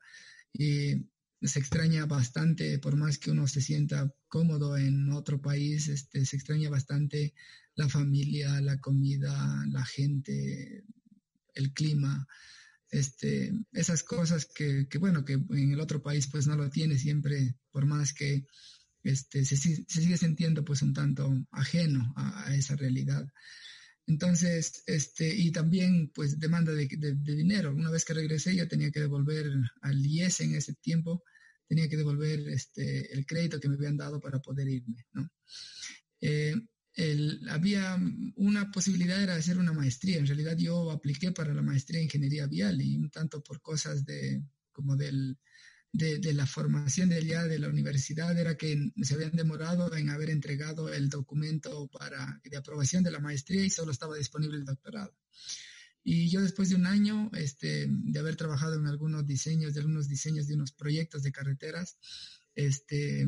Y 0.53 1.09
se 1.41 1.59
extraña 1.59 2.05
bastante, 2.05 2.79
por 2.79 2.95
más 2.95 3.17
que 3.17 3.31
uno 3.31 3.49
se 3.49 3.59
sienta 3.59 4.09
cómodo 4.29 4.77
en 4.77 5.11
otro 5.11 5.41
país, 5.41 5.89
este, 5.89 6.25
se 6.25 6.37
extraña 6.37 6.69
bastante 6.69 7.33
la 7.75 7.89
familia, 7.89 8.61
la 8.61 8.79
comida, 8.79 9.63
la 9.69 9.85
gente, 9.85 10.85
el 11.53 11.73
clima, 11.73 12.27
este, 12.89 13.51
esas 13.73 14.03
cosas 14.03 14.45
que, 14.45 14.87
bueno, 14.99 15.25
que 15.25 15.33
en 15.33 15.71
el 15.71 15.79
otro 15.79 16.01
país 16.01 16.27
pues 16.27 16.47
no 16.47 16.55
lo 16.55 16.69
tiene 16.69 16.97
siempre, 16.97 17.55
por 17.71 17.85
más 17.85 18.13
que 18.13 18.45
este, 19.03 19.45
se, 19.45 19.57
sigue 19.57 20.17
sintiendo 20.17 20.63
pues 20.63 20.81
un 20.81 20.93
tanto 20.93 21.45
ajeno 21.51 22.13
a, 22.15 22.55
esa 22.55 22.75
realidad. 22.75 23.27
Entonces, 24.07 24.83
este, 24.85 25.33
y 25.35 25.51
también 25.51 26.11
pues 26.13 26.39
demanda 26.39 26.71
de, 26.71 26.87
dinero. 27.23 27.73
Una 27.73 27.91
vez 27.91 28.05
que 28.05 28.13
regresé 28.13 28.55
yo 28.55 28.67
tenía 28.67 28.91
que 28.91 29.01
devolver 29.01 29.47
al 29.81 30.05
IES 30.05 30.41
en 30.41 30.55
ese 30.55 30.75
tiempo, 30.75 31.23
tenía 31.67 31.89
que 31.89 31.97
devolver 31.97 32.47
este, 32.49 33.11
el 33.11 33.25
crédito 33.25 33.59
que 33.59 33.67
me 33.67 33.75
habían 33.75 33.97
dado 33.97 34.19
para 34.21 34.39
poder 34.39 34.69
irme, 34.69 35.05
¿no? 35.13 35.29
Eh, 36.21 36.55
había 37.49 37.99
una 38.35 38.71
posibilidad 38.71 39.21
era 39.21 39.35
hacer 39.35 39.57
una 39.57 39.73
maestría. 39.73 40.17
En 40.17 40.27
realidad 40.27 40.57
yo 40.57 40.91
apliqué 40.91 41.31
para 41.31 41.53
la 41.53 41.61
maestría 41.61 41.99
en 41.99 42.05
ingeniería 42.05 42.47
vial 42.47 42.81
y 42.81 42.97
un 42.97 43.09
tanto 43.09 43.43
por 43.43 43.61
cosas 43.61 44.05
de 44.05 44.43
como 44.71 44.95
del 44.95 45.37
de, 45.95 46.33
la 46.33 46.45
formación 46.45 47.09
de 47.09 47.15
allá 47.15 47.43
de 47.43 47.59
la 47.59 47.69
universidad 47.69 48.37
era 48.37 48.57
que 48.57 48.91
se 49.01 49.13
habían 49.13 49.35
demorado 49.35 49.95
en 49.95 50.09
haber 50.09 50.29
entregado 50.29 50.91
el 50.93 51.09
documento 51.09 51.87
para 51.87 52.41
de 52.43 52.57
aprobación 52.57 53.03
de 53.03 53.11
la 53.11 53.19
maestría 53.19 53.63
y 53.63 53.69
solo 53.69 53.91
estaba 53.91 54.17
disponible 54.17 54.57
el 54.57 54.65
doctorado. 54.65 55.15
Y 56.03 56.29
yo 56.29 56.41
después 56.41 56.69
de 56.69 56.75
un 56.75 56.85
año 56.85 57.31
este, 57.33 57.87
de 57.89 58.19
haber 58.19 58.35
trabajado 58.35 58.75
en 58.75 58.87
algunos 58.87 59.25
diseños, 59.25 59.73
de 59.73 59.79
algunos 59.79 60.07
diseños 60.07 60.47
de 60.47 60.55
unos 60.55 60.71
proyectos 60.73 61.23
de 61.23 61.31
carreteras, 61.31 61.97
este, 62.53 63.25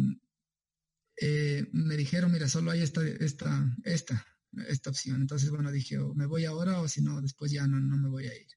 eh, 1.19 1.67
me 1.71 1.97
dijeron, 1.97 2.31
mira, 2.31 2.47
solo 2.47 2.71
hay 2.71 2.81
esta, 2.81 3.05
esta, 3.05 3.75
esta, 3.83 4.25
esta 4.67 4.89
opción. 4.89 5.21
Entonces, 5.21 5.49
bueno, 5.49 5.71
dije, 5.71 5.97
me 6.15 6.25
voy 6.25 6.45
ahora 6.45 6.79
o 6.81 6.87
si 6.87 7.01
no, 7.01 7.21
después 7.21 7.51
ya 7.51 7.67
no, 7.67 7.79
no 7.79 7.97
me 7.97 8.09
voy 8.09 8.27
a 8.27 8.35
ir 8.35 8.47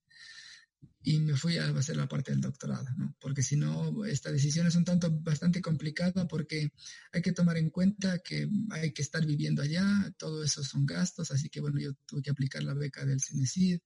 y 1.03 1.19
me 1.19 1.35
fui 1.35 1.57
a 1.57 1.69
hacer 1.71 1.97
la 1.97 2.09
parte 2.09 2.31
del 2.31 2.43
doctorado, 2.43 2.87
¿no? 2.97 3.17
Porque 3.21 3.43
si 3.43 3.57
no, 3.57 4.05
esta 4.05 4.31
decisión 4.31 4.67
es 4.67 4.75
un 4.77 4.85
tanto 4.85 5.11
bastante 5.11 5.63
complicada 5.63 6.29
porque 6.29 6.73
hay 7.13 7.23
que 7.23 7.33
tomar 7.33 7.57
en 7.57 7.71
cuenta 7.71 8.19
que 8.19 8.49
hay 8.71 8.93
que 8.93 9.03
estar 9.03 9.25
viviendo 9.25 9.63
allá, 9.63 10.15
todo 10.19 10.45
eso 10.45 10.63
son 10.63 10.85
gastos, 10.85 11.31
así 11.31 11.49
que 11.49 11.61
bueno, 11.61 11.81
yo 11.81 11.93
tuve 12.07 12.23
que 12.23 12.31
aplicar 12.31 12.63
la 12.63 12.75
beca 12.75 13.07
del 13.07 13.21
CINESID, 13.21 13.81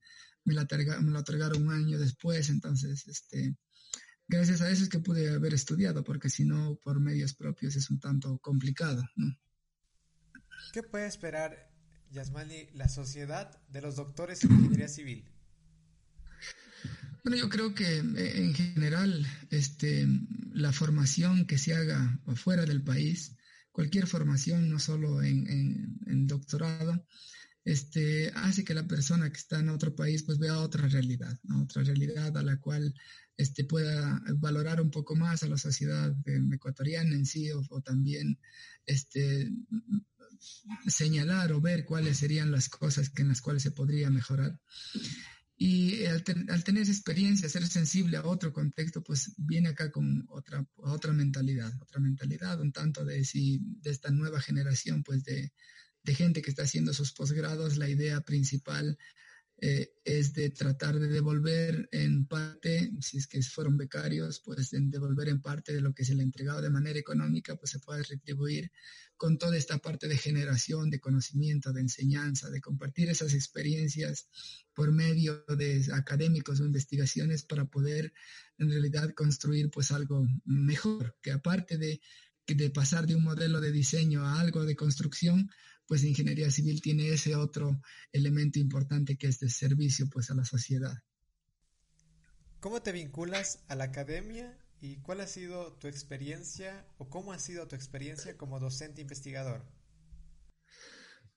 me 0.45 0.55
la, 0.55 0.67
me 1.01 1.13
la 1.13 1.21
otorgaron 1.21 1.63
un 1.63 1.73
año 1.73 1.99
después, 1.99 2.49
entonces, 2.51 3.07
este, 3.07 3.55
gracias 4.29 4.61
a 4.61 4.71
eso 4.71 4.83
es 4.83 4.89
que 4.89 5.01
pude 5.01 5.33
haber 5.33 5.55
estudiado, 5.55 6.05
porque 6.05 6.29
si 6.29 6.45
no, 6.45 6.77
por 6.83 7.01
medios 7.01 7.35
propios 7.35 7.77
es 7.77 7.91
un 7.91 8.01
tanto 8.01 8.39
complicado, 8.39 9.03
¿no? 9.17 9.37
¿Qué 10.73 10.83
puede 10.83 11.07
esperar, 11.07 11.71
Yasmali, 12.11 12.69
la 12.73 12.89
sociedad 12.89 13.61
de 13.69 13.81
los 13.81 13.97
doctores 13.97 14.43
en 14.45 14.53
ingeniería 14.53 14.89
civil? 14.89 15.25
Bueno, 17.25 17.39
yo 17.39 17.49
creo 17.49 17.75
que 17.75 17.99
eh, 17.99 18.43
en 18.43 18.55
general 18.55 19.27
este, 19.51 20.07
la 20.53 20.73
formación 20.73 21.47
que 21.47 21.57
se 21.57 21.75
haga 21.75 22.21
afuera 22.27 22.67
del 22.67 22.83
país, 22.83 23.35
cualquier 23.73 24.07
formación, 24.07 24.69
no 24.69 24.79
solo 24.79 25.23
en, 25.23 26.27
doctorado, 26.27 27.07
este, 27.65 28.31
hace 28.35 28.65
que 28.65 28.75
la 28.75 28.87
persona 28.87 29.31
que 29.31 29.39
está 29.39 29.61
en 29.61 29.71
otro 29.71 29.95
país 29.95 30.23
pues 30.23 30.39
vea 30.39 30.59
otra 30.59 30.87
realidad, 30.89 31.39
otra 31.63 31.83
realidad 31.83 32.37
a 32.37 32.43
la 32.43 32.59
cual 32.61 32.95
este, 33.37 33.65
pueda 33.65 34.23
valorar 34.37 34.81
un 34.81 34.91
poco 34.91 35.17
más 35.17 35.43
a 35.43 35.49
la 35.49 35.59
sociedad 35.59 36.15
ecuatoriana 36.53 37.15
en 37.15 37.27
sí 37.27 37.51
o, 37.51 37.63
o 37.71 37.81
también 37.81 38.39
este, 38.87 39.51
señalar 40.87 41.53
o 41.53 41.61
ver 41.61 41.85
cuáles 41.85 42.19
serían 42.19 42.51
las 42.51 42.69
cosas 42.69 43.11
que 43.11 43.23
en 43.23 43.29
las 43.29 43.41
cuales 43.41 43.63
se 43.63 43.71
podría 43.71 44.11
mejorar. 44.11 44.59
Y 45.57 46.05
al, 46.07 46.25
tener 46.25 46.83
esa 46.83 46.93
experiencia, 46.93 47.49
ser 47.49 47.67
sensible 47.67 48.17
a 48.17 48.27
otro 48.27 48.53
contexto, 48.53 49.03
pues 49.03 49.35
viene 49.37 49.69
acá 49.69 49.91
con 49.91 50.27
otra, 50.29 50.67
otra 50.77 51.13
mentalidad, 51.13 51.73
otra 51.81 52.01
mentalidad, 52.01 52.61
un 52.61 52.73
tanto 52.73 53.05
de, 53.05 53.25
si, 53.25 53.61
de 53.81 53.91
esta 53.91 54.11
nueva 54.11 54.41
generación, 54.41 55.05
pues 55.05 55.23
de, 55.25 55.53
de 56.05 56.15
gente 56.15 56.43
que 56.43 56.51
está 56.51 56.63
haciendo 56.63 56.93
sus 56.93 57.13
posgrados, 57.13 57.77
la 57.77 57.89
idea 57.89 58.21
principal 58.21 58.99
eh, 59.57 59.95
es 60.05 60.35
de 60.35 60.51
tratar 60.51 60.99
de 60.99 61.09
devolver 61.09 61.89
en 61.93 62.27
parte, 62.27 62.91
si 63.01 63.19
es 63.19 63.27
que 63.27 63.41
fueron 63.41 63.77
becarios, 63.77 64.41
pues 64.41 64.71
devolver 64.73 65.29
en 65.29 65.41
parte 65.41 65.73
de 65.73 65.81
lo 65.81 65.95
que 65.95 66.05
se 66.05 66.15
le 66.15 66.23
entregado 66.23 66.61
de 66.61 66.71
manera 66.71 66.99
económica, 66.99 67.57
pues 67.57 67.71
se 67.71 67.79
puede 67.79 68.03
retribuir 68.03 68.71
con 69.17 69.39
toda 69.39 69.57
esta 69.57 69.79
parte 69.79 70.09
de 70.09 70.19
generación, 70.19 70.91
de 70.91 71.01
conocimiento, 71.01 71.73
de 71.73 71.83
enseñanza, 71.83 72.51
de 72.51 72.61
compartir 72.61 73.09
esas 73.09 73.33
experiencias 73.33 74.29
por 74.75 74.93
medio 74.93 75.45
de 75.57 75.87
académicos 75.95 76.61
o 76.61 76.67
investigaciones 76.67 77.45
para 77.45 77.65
poder 77.65 78.13
en 78.59 78.71
realidad 78.71 79.15
construir 79.15 79.71
pues 79.71 79.93
algo 79.93 80.27
mejor, 80.45 81.17
que 81.23 81.31
aparte 81.31 81.79
de, 81.79 82.01
de 82.47 82.71
pasar 82.71 83.07
de 83.07 83.15
un 83.15 83.25
modelo 83.25 83.61
de 83.61 83.73
diseño 83.73 84.25
a 84.25 84.41
algo 84.41 84.65
de 84.65 84.77
construcción, 84.77 85.51
pues 85.87 86.05
ingeniería 86.05 86.51
civil 86.51 86.81
tiene 86.81 87.09
ese 87.09 87.37
otro 87.37 87.81
elemento 88.13 88.59
importante 88.59 89.17
que 89.17 89.29
es 89.29 89.39
de 89.39 89.51
servicio 89.51 90.09
pues 90.11 90.31
a 90.31 90.35
la 90.35 90.45
sociedad. 90.45 90.95
¿Cómo 92.61 92.83
te 92.83 92.93
vinculas 92.93 93.63
a 93.69 93.75
la 93.75 93.85
academia 93.85 94.59
y 94.81 94.97
cuál 94.97 95.21
ha 95.21 95.27
sido 95.27 95.75
tu 95.75 95.87
experiencia 95.87 96.87
o 96.99 97.11
cómo 97.11 97.33
ha 97.33 97.39
sido 97.39 97.69
tu 97.69 97.77
experiencia 97.77 98.37
como 98.37 98.59
docente 98.59 99.03
investigador? 99.03 99.65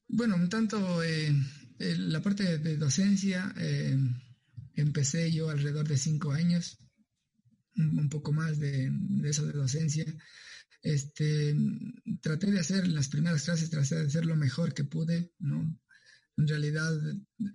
Bueno, 0.08 0.36
un 0.36 0.48
tanto 0.48 1.04
eh, 1.04 1.34
la 1.80 2.22
parte 2.22 2.60
de 2.60 2.78
docencia 2.78 3.54
eh, 3.58 3.98
empecé 4.76 5.32
yo 5.32 5.50
alrededor 5.50 5.88
de 5.88 5.98
cinco 5.98 6.32
años, 6.32 6.78
un, 7.76 8.10
poco 8.10 8.32
más 8.32 8.58
de, 8.58 8.90
de 8.92 9.30
eso 9.30 9.46
de 9.46 9.54
docencia 9.54 10.06
este, 10.94 11.56
traté 12.22 12.52
de 12.52 12.60
hacer 12.60 12.88
las 12.88 13.10
primeras 13.10 13.44
clases, 13.44 13.70
traté 13.70 13.96
de 13.96 14.06
hacer 14.06 14.26
lo 14.26 14.36
mejor 14.36 14.74
que 14.74 14.84
pude, 14.84 15.34
¿no? 15.40 15.78
En 16.38 16.48
realidad, 16.48 16.94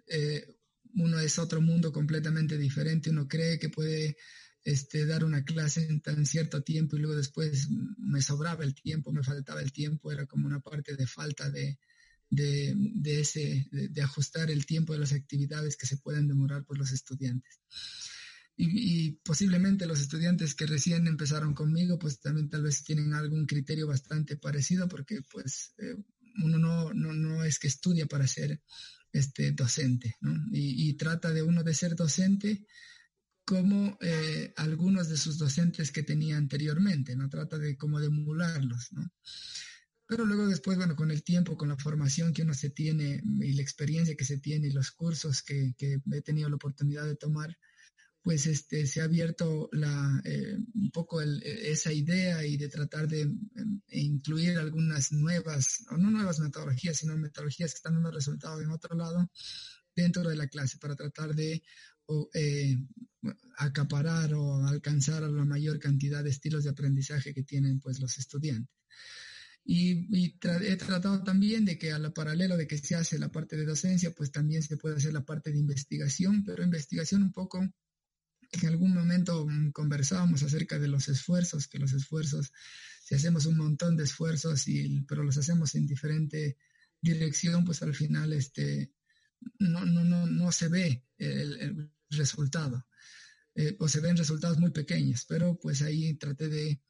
eh, 0.09 0.57
uno 0.95 1.19
es 1.19 1.39
otro 1.39 1.61
mundo 1.61 1.93
completamente 1.93 2.59
diferente, 2.59 3.11
uno 3.11 3.29
cree 3.29 3.59
que 3.59 3.71
puede 3.71 4.17
este, 4.65 5.07
dar 5.07 5.25
una 5.25 5.45
clase 5.45 5.87
en 5.87 6.01
tan 6.01 6.27
cierto 6.27 6.63
tiempo 6.63 6.97
y 6.97 7.01
luego 7.01 7.17
después 7.17 7.69
me 7.97 8.21
sobraba 8.21 8.65
el 8.65 8.75
tiempo, 8.75 9.13
me 9.13 9.23
faltaba 9.23 9.63
el 9.63 9.73
tiempo, 9.73 10.13
era 10.13 10.27
como 10.27 10.47
una 10.47 10.61
parte 10.61 10.95
de 10.95 11.07
falta 11.07 11.49
de, 11.51 11.79
de, 12.29 12.75
de 12.77 13.21
ese, 13.21 13.67
de, 13.71 14.03
ajustar 14.03 14.51
el 14.51 14.67
tiempo 14.67 14.93
de 14.93 14.99
las 14.99 15.13
actividades 15.13 15.77
que 15.77 15.87
se 15.87 15.97
pueden 15.97 16.29
demorar 16.29 16.65
por 16.65 16.77
los 16.77 16.93
estudiantes 16.93 17.61
y, 18.57 19.13
posiblemente 19.25 19.87
los 19.87 20.01
estudiantes 20.01 20.55
que 20.55 20.67
recién 20.67 21.07
empezaron 21.07 21.55
conmigo, 21.55 21.99
pues 21.99 22.21
también 22.21 22.51
tal 22.51 22.63
vez 22.63 22.85
tienen 22.85 23.15
algún 23.15 23.47
criterio 23.47 23.87
bastante 23.87 24.37
parecido, 24.37 24.89
porque 24.89 25.21
pues 25.31 25.75
eh, 25.79 25.97
uno 26.43 26.59
no, 26.59 26.93
no, 26.93 27.13
no, 27.13 27.45
es 27.45 27.59
que 27.59 27.69
estudia 27.69 28.07
para 28.07 28.27
ser 28.27 28.61
este, 29.13 29.53
docente, 29.53 30.17
¿no? 30.21 30.35
Y, 30.53 30.95
trata 30.95 31.33
de 31.33 31.43
uno 31.43 31.63
de 31.63 31.75
ser 31.75 31.97
docente 31.97 32.67
como 33.45 33.99
eh, 34.01 34.53
algunos 34.57 35.09
de 35.09 35.17
sus 35.17 35.39
docentes 35.39 35.91
que 35.91 36.03
tenía 36.03 36.37
anteriormente, 36.37 37.17
¿no? 37.17 37.29
Trata 37.29 37.59
de 37.59 37.77
como 37.77 38.01
de 38.01 38.07
emularlos, 38.07 38.93
¿no? 38.93 39.11
Pero 40.07 40.27
luego 40.27 40.47
después, 40.47 40.77
bueno, 40.77 40.95
con 40.95 41.11
el 41.11 41.25
tiempo, 41.25 41.57
con 41.57 41.69
la 41.69 41.77
formación 41.79 42.35
que 42.35 42.43
uno 42.43 42.55
se 42.55 42.71
tiene 42.71 43.23
y 43.41 43.55
la 43.55 43.63
experiencia 43.63 44.15
que 44.15 44.27
se 44.27 44.39
tiene 44.39 44.69
y 44.69 44.73
los 44.73 44.91
cursos 44.91 45.43
que, 45.43 45.75
que 45.79 46.01
he 46.13 46.21
tenido 46.21 46.51
la 46.51 46.57
oportunidad 46.57 47.07
de 47.07 47.17
tomar, 47.17 47.57
pues 48.23 48.47
este, 48.47 48.87
se 48.87 49.01
ha 49.01 49.05
abierto 49.05 49.69
la, 49.73 50.21
eh, 50.25 50.57
un 50.75 50.91
poco 50.93 51.21
esa 51.21 51.93
idea 51.93 52.47
y 52.47 52.57
de 52.57 52.69
tratar 52.69 53.09
de 53.09 53.23
em, 53.23 53.81
incluir 53.89 54.59
algunas 54.59 55.11
nuevas, 55.11 55.85
o 55.91 55.97
no 55.97 56.11
nuevas 56.11 56.39
metodologías, 56.39 56.99
sino 56.99 57.17
metodologías 57.17 57.73
que 57.73 57.79
están 57.79 57.95
dando 57.95 58.13
resultados 58.13 58.63
en 58.63 58.71
otro 58.71 58.97
lado 58.97 59.29
dentro 59.95 60.23
de 60.29 60.37
la 60.37 60.47
clase 60.47 60.79
para 60.79 60.95
tratar 60.95 61.35
de 61.35 61.63
eh, 62.25 62.79
acaparar 63.59 64.35
o 64.35 64.67
alcanzar 64.67 65.25
a 65.25 65.29
la 65.29 65.45
mayor 65.45 65.79
cantidad 65.79 66.23
de 66.23 66.31
estilos 66.31 66.65
de 66.65 66.71
aprendizaje 66.71 67.35
que 67.35 67.43
tienen 67.43 67.81
pues 67.81 68.01
los 68.01 68.19
estudiantes. 68.19 68.75
Y, 69.65 70.37
he 70.43 70.77
tratado 70.77 71.23
también 71.23 71.65
de 71.65 71.79
que 71.79 71.93
a 71.93 71.99
la 71.99 72.13
paralelo 72.13 72.57
de 72.57 72.67
que 72.67 72.79
se 72.79 72.97
hace 72.97 73.19
la 73.19 73.31
parte 73.31 73.57
de 73.57 73.65
docencia, 73.65 74.11
pues 74.13 74.33
también 74.33 74.63
se 74.63 74.77
puede 74.77 74.97
hacer 74.97 75.13
la 75.13 75.25
parte 75.25 75.53
de 75.53 75.59
investigación, 75.59 76.45
pero 76.45 76.65
investigación 76.65 77.23
un 77.23 77.33
poco 77.33 77.61
en 78.53 78.67
algún 78.69 78.95
momento 78.95 79.47
mm, 79.47 79.73
conversábamos 79.73 80.43
acerca 80.43 80.79
de 80.79 80.89
los 80.89 81.09
esfuerzos, 81.09 81.69
que 81.69 81.79
los 81.79 81.93
esfuerzos, 81.93 82.53
si 83.05 83.15
hacemos 83.15 83.47
un 83.47 83.57
montón 83.57 83.97
de 83.97 84.05
esfuerzos, 84.05 84.69
y, 84.69 85.01
pero 85.09 85.23
los 85.23 85.39
hacemos 85.39 85.75
en 85.75 85.87
diferente 85.87 86.59
dirección, 87.01 87.65
pues 87.65 87.83
al 87.83 87.95
final 87.95 88.33
este, 88.33 88.93
no, 89.59 89.85
no, 89.85 90.05
no, 90.05 90.27
no 90.27 90.53
se 90.53 90.69
ve 90.69 91.05
el, 91.19 91.91
resultado. 92.11 92.87
Eh, 93.55 93.75
o 93.81 93.89
se 93.89 94.01
ven 94.01 94.17
resultados 94.17 94.59
muy 94.59 94.71
pequeños, 94.71 95.25
pero 95.27 95.59
pues 95.59 95.81
ahí 95.81 96.15
traté 96.15 96.49
de 96.49 96.83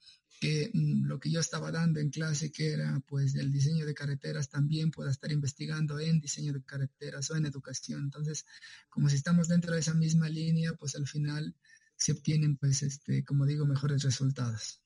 que 0.43 0.73
mm, 0.75 1.05
lo 1.07 1.21
que 1.21 1.31
yo 1.31 1.39
estaba 1.39 1.71
dando 1.71 2.01
en 2.01 2.11
clase, 2.11 2.51
que 2.51 2.73
era 2.73 3.01
pues 3.07 3.37
el 3.37 3.53
diseño 3.53 3.87
de 3.87 3.95
carreteras, 3.95 4.49
también 4.49 4.91
pueda 4.91 5.13
estar 5.13 5.31
investigando 5.31 6.01
en 6.01 6.19
diseño 6.19 6.53
de 6.53 6.65
carreteras 6.65 7.31
o 7.31 7.37
en 7.37 7.47
educación. 7.47 8.01
Entonces, 8.03 8.45
como 8.91 9.09
si 9.09 9.15
estamos 9.15 9.47
dentro 9.47 9.73
de 9.73 9.79
esa 9.79 9.95
misma 9.95 10.29
línea, 10.29 10.73
pues 10.75 10.97
al 10.97 11.07
final 11.07 11.55
se 11.95 12.11
obtienen, 12.11 12.57
pues, 12.57 12.83
este, 12.83 13.25
como 13.25 13.47
digo, 13.47 13.67
mejores 13.67 14.03
resultados. 14.03 14.83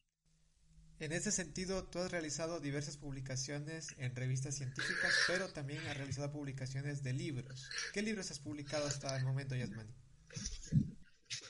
En 0.99 1.13
ese 1.13 1.33
sentido, 1.33 1.85
tú 1.85 2.01
has 2.01 2.11
realizado 2.11 2.61
diversas 2.61 2.99
publicaciones 2.99 3.95
en 3.97 4.15
revistas 4.15 4.57
científicas, 4.57 5.15
pero 5.27 5.49
también 5.49 5.81
has 5.87 5.97
realizado 5.97 6.33
publicaciones 6.33 7.03
de 7.03 7.15
libros. 7.15 7.71
¿Qué 7.95 8.03
libros 8.03 8.31
has 8.31 8.41
publicado 8.41 8.87
hasta 8.87 9.17
el 9.17 9.25
momento, 9.25 9.57
Yasmani? 9.57 9.95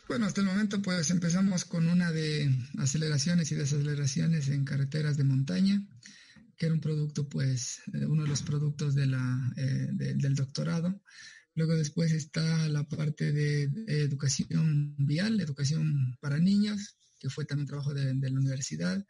Bueno, 0.08 0.26
hasta 0.26 0.40
el 0.40 0.46
momento 0.46 0.80
pues 0.80 1.10
empezamos 1.10 1.64
con 1.64 1.88
una 1.88 2.12
de 2.12 2.48
aceleraciones 2.78 3.50
y 3.50 3.56
desaceleraciones 3.56 4.48
en 4.48 4.64
carreteras 4.64 5.16
de 5.16 5.24
montaña, 5.24 5.84
que 6.56 6.66
era 6.66 6.74
un 6.74 6.80
producto 6.80 7.28
pues, 7.28 7.80
eh, 7.92 8.06
uno 8.06 8.22
de 8.22 8.28
los 8.28 8.42
productos 8.42 8.94
eh, 8.96 9.88
del 9.92 10.34
doctorado. 10.36 11.02
Luego 11.56 11.74
después 11.74 12.12
está 12.12 12.68
la 12.68 12.84
parte 12.84 13.32
de 13.32 13.68
educación 13.88 14.94
vial, 14.96 15.40
educación 15.40 16.16
para 16.20 16.38
niños, 16.38 16.96
que 17.18 17.28
fue 17.28 17.44
también 17.44 17.66
trabajo 17.66 17.92
de 17.92 18.14
la 18.14 18.38
universidad. 18.38 19.04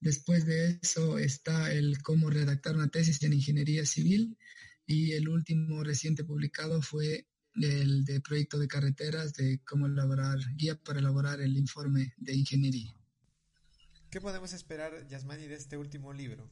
Después 0.00 0.44
de 0.44 0.78
eso 0.82 1.16
está 1.18 1.72
el 1.72 2.02
cómo 2.02 2.28
redactar 2.28 2.76
una 2.76 2.88
tesis 2.88 3.22
en 3.22 3.32
ingeniería 3.32 3.86
civil 3.86 4.36
y 4.84 5.12
el 5.12 5.28
último 5.30 5.82
reciente 5.82 6.24
publicado 6.24 6.82
fue 6.82 7.26
el 7.60 8.04
de 8.04 8.20
proyecto 8.20 8.58
de 8.58 8.68
carreteras 8.68 9.32
de 9.34 9.60
cómo 9.64 9.86
elaborar 9.86 10.38
guía 10.56 10.76
para 10.76 10.98
elaborar 10.98 11.40
el 11.40 11.56
informe 11.56 12.14
de 12.18 12.34
ingeniería. 12.34 12.94
¿Qué 14.10 14.20
podemos 14.20 14.52
esperar, 14.52 15.06
Yasmani, 15.08 15.46
de 15.46 15.54
este 15.54 15.76
último 15.76 16.12
libro? 16.12 16.50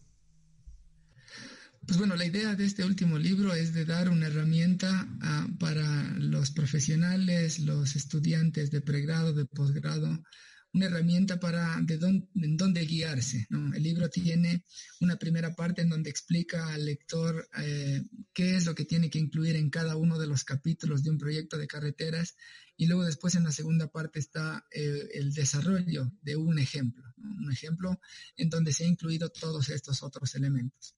Pues 1.87 1.99
bueno, 1.99 2.16
la 2.16 2.25
idea 2.25 2.54
de 2.54 2.64
este 2.64 2.84
último 2.84 3.18
libro 3.18 3.52
es 3.52 3.75
de 3.75 3.84
dar 3.84 4.08
una 4.08 4.26
herramienta 4.26 5.06
ah, 5.20 5.46
para 5.58 6.02
los 6.16 6.50
profesionales, 6.50 7.58
los 7.58 7.94
estudiantes 7.94 8.70
de 8.70 8.80
pregrado, 8.80 9.34
de 9.34 9.44
posgrado, 9.44 10.23
una 10.74 10.86
herramienta 10.86 11.38
para 11.38 11.78
de 11.80 11.98
dónde, 11.98 12.26
en 12.34 12.56
dónde 12.56 12.84
guiarse. 12.84 13.46
El 13.50 13.82
libro 13.82 14.10
tiene 14.10 14.64
una 15.00 15.16
primera 15.16 15.54
parte 15.54 15.82
en 15.82 15.88
donde 15.88 16.10
explica 16.10 16.74
al 16.74 16.84
lector 16.84 17.48
eh, 17.58 18.02
qué 18.32 18.56
es 18.56 18.66
lo 18.66 18.74
que 18.74 18.84
tiene 18.84 19.08
que 19.08 19.20
incluir 19.20 19.54
en 19.54 19.70
cada 19.70 19.96
uno 19.96 20.18
de 20.18 20.26
los 20.26 20.42
capítulos 20.42 21.04
de 21.04 21.10
un 21.10 21.18
proyecto 21.18 21.56
de 21.58 21.68
carreteras 21.68 22.34
y 22.76 22.86
luego 22.86 23.04
después 23.04 23.36
en 23.36 23.44
la 23.44 23.52
segunda 23.52 23.86
parte 23.86 24.18
está 24.18 24.66
eh, 24.72 25.08
el 25.14 25.32
desarrollo 25.32 26.12
de 26.22 26.34
un 26.34 26.58
ejemplo, 26.58 27.04
un 27.18 27.52
ejemplo 27.52 28.00
en 28.36 28.50
donde 28.50 28.72
se 28.72 28.84
ha 28.84 28.88
incluido 28.88 29.30
todos 29.30 29.68
estos 29.68 30.02
otros 30.02 30.34
elementos. 30.34 30.96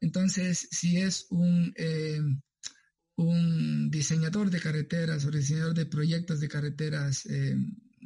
Entonces, 0.00 0.68
si 0.70 0.98
es 0.98 1.26
un... 1.30 1.72
Eh, 1.76 2.20
un 3.18 3.90
diseñador 3.90 4.50
de 4.50 4.60
carreteras 4.60 5.24
o 5.24 5.30
diseñador 5.30 5.72
de 5.72 5.86
proyectos 5.86 6.38
de 6.38 6.48
carreteras 6.48 7.26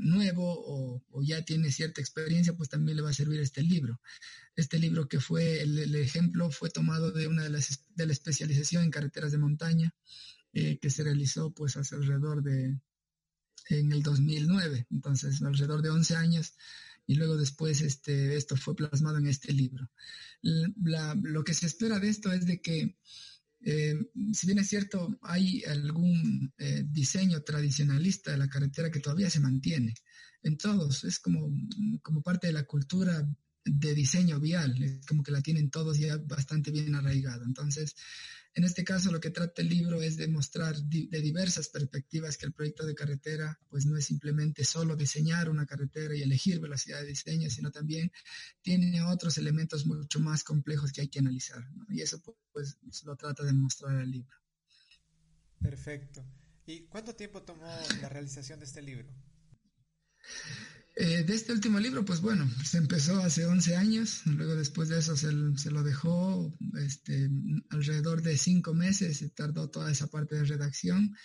nuevo 0.00 1.02
o, 1.11 1.23
ya 1.23 1.45
tiene 1.45 1.71
cierta 1.71 2.00
experiencia, 2.00 2.54
pues 2.54 2.69
también 2.69 2.97
le 2.97 3.02
va 3.02 3.11
a 3.11 3.14
servir 3.14 3.40
este 3.40 3.62
libro. 3.62 4.00
Este 4.57 4.78
libro 4.78 5.09
que 5.09 5.21
fue, 5.21 5.62
el, 5.62 5.95
ejemplo 5.95 6.50
fue 6.50 6.71
tomado 6.71 7.12
de 7.12 7.26
una 7.26 7.45
de 7.45 7.50
las 7.50 7.85
de 7.95 8.07
la 8.07 8.12
especialización 8.12 8.85
en 8.85 8.90
carreteras 8.90 9.33
de 9.33 9.38
montaña 9.38 9.95
eh, 10.52 10.78
que 10.78 10.90
se 10.90 11.04
realizó 11.04 11.52
pues 11.52 11.76
hace 11.76 11.95
alrededor 11.95 12.42
de, 12.42 12.78
en 13.69 13.92
el 13.92 14.02
2009, 14.02 14.87
entonces 14.90 15.42
alrededor 15.42 15.83
de 15.83 15.90
11 15.90 16.16
años 16.16 16.54
y 17.07 17.14
luego 17.14 17.37
después 17.37 17.80
este, 17.80 18.37
esto 18.37 18.57
fue 18.57 18.76
plasmado 18.76 19.19
en 19.19 19.26
este 19.26 19.52
libro. 19.52 19.90
lo 20.42 21.45
que 21.45 21.54
se 21.54 21.66
espera 21.66 21.99
de 21.99 22.09
esto 22.09 22.33
es 22.33 22.47
de 22.47 22.61
que 22.61 22.97
eh, 23.62 23.95
si 24.33 24.47
bien 24.47 24.59
es 24.59 24.69
cierto, 24.69 25.19
hay 25.23 25.62
algún 25.64 26.52
eh, 26.59 26.85
diseño 26.87 27.43
tradicionalista 27.43 28.31
de 28.31 28.38
la 28.38 28.49
carretera 28.49 28.90
que 28.90 29.00
todavía 29.00 29.31
se 29.31 29.40
mantiene 29.40 29.95
en 30.43 30.57
todos, 30.57 31.05
es 31.05 31.19
como, 31.19 31.50
como 32.02 32.23
parte 32.23 32.47
de 32.47 32.55
la 32.55 32.64
cultura 32.64 33.29
de 33.64 33.95
diseño 33.95 34.40
vial, 34.40 34.83
es 34.83 35.07
como 35.07 35.23
que 35.23 35.33
la 35.33 35.43
tienen 35.43 35.71
todos 35.71 35.99
ya 35.99 36.17
bastante 36.17 36.71
bien 36.71 36.95
arraigada. 36.95 37.45
Entonces, 37.45 37.95
en 38.55 38.64
este 38.64 38.83
caso, 38.83 39.12
lo 39.12 39.21
que 39.21 39.31
trata 39.31 39.62
el 39.62 39.69
libro 39.69 40.02
es 40.02 40.17
demostrar 40.17 40.76
de 40.76 41.21
diversas 41.21 41.69
perspectivas 41.69 42.37
que 42.37 42.47
el 42.47 42.52
proyecto 42.52 42.84
de 42.84 42.97
carretera, 42.97 43.61
pues 43.69 43.87
no 43.87 43.97
es 43.97 44.06
simplemente 44.06 44.65
solo 44.65 44.97
diseñar 44.97 45.49
una 45.49 45.67
carretera 45.67 46.17
y 46.17 46.23
elegir 46.23 46.58
velocidad 46.58 47.00
de 47.00 47.08
diseño, 47.08 47.49
sino 47.49 47.71
también 47.71 48.11
tiene 48.61 49.02
otros 49.02 49.39
elementos 49.39 49.87
mucho 49.87 50.19
más 50.19 50.43
complejos 50.43 50.93
que 50.93 51.02
hay 51.02 51.08
que 51.08 51.21
analizar. 51.21 51.63
Y 51.89 52.00
eso, 52.00 52.21
pues, 52.52 52.76
lo 53.04 53.15
trata 53.15 53.45
de 53.45 53.52
mostrar 53.52 54.00
el 54.00 54.11
libro. 54.11 54.37
Perfecto. 55.61 56.25
¿Y 56.67 56.87
cuánto 56.87 57.15
tiempo 57.15 57.43
tomó 57.43 57.67
la 58.00 58.08
realización 58.08 58.58
de 58.58 58.65
este 58.65 58.82
libro? 58.82 59.08
Eh, 61.02 61.25
de 61.25 61.34
este 61.34 61.54
último 61.54 61.80
libro, 61.80 62.04
pues 62.04 62.21
bueno, 62.21 62.47
se 62.63 62.76
empezó 62.76 63.23
hace 63.23 63.47
11 63.47 63.75
años, 63.75 64.21
luego 64.26 64.54
después 64.54 64.91
de 64.91 64.99
eso 64.99 65.17
se, 65.17 65.32
lo 65.32 65.82
dejó 65.82 66.54
este, 66.78 67.30
alrededor 67.71 68.21
de 68.21 68.36
cinco 68.36 68.75
meses, 68.75 69.17
se 69.17 69.30
tardó 69.30 69.71
toda 69.71 69.91
esa 69.91 70.08
parte 70.08 70.34
de 70.34 70.45
redacción 70.45 71.17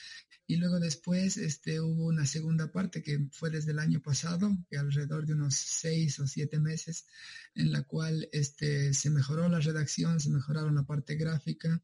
y 0.48 0.56
luego 0.56 0.80
después 0.80 1.36
este, 1.36 1.82
hubo 1.82 2.06
una 2.06 2.26
segunda 2.26 2.72
parte 2.72 3.04
que 3.04 3.28
fue 3.34 3.50
desde 3.50 3.72
el 3.72 3.80
año 3.80 4.02
pasado, 4.02 4.56
que 4.70 4.78
alrededor 4.78 5.26
de 5.26 5.34
unos 5.34 5.56
seis 5.56 6.22
o 6.22 6.28
siete 6.28 6.58
meses, 6.58 7.06
en 7.54 7.74
la 7.74 7.84
cual 7.84 8.30
este, 8.32 8.94
se 8.94 9.10
mejoró 9.10 9.50
la 9.50 9.60
redacción, 9.60 10.22
se 10.22 10.30
mejoraron 10.30 10.76
la 10.76 10.84
parte 10.84 11.16
gráfica, 11.16 11.84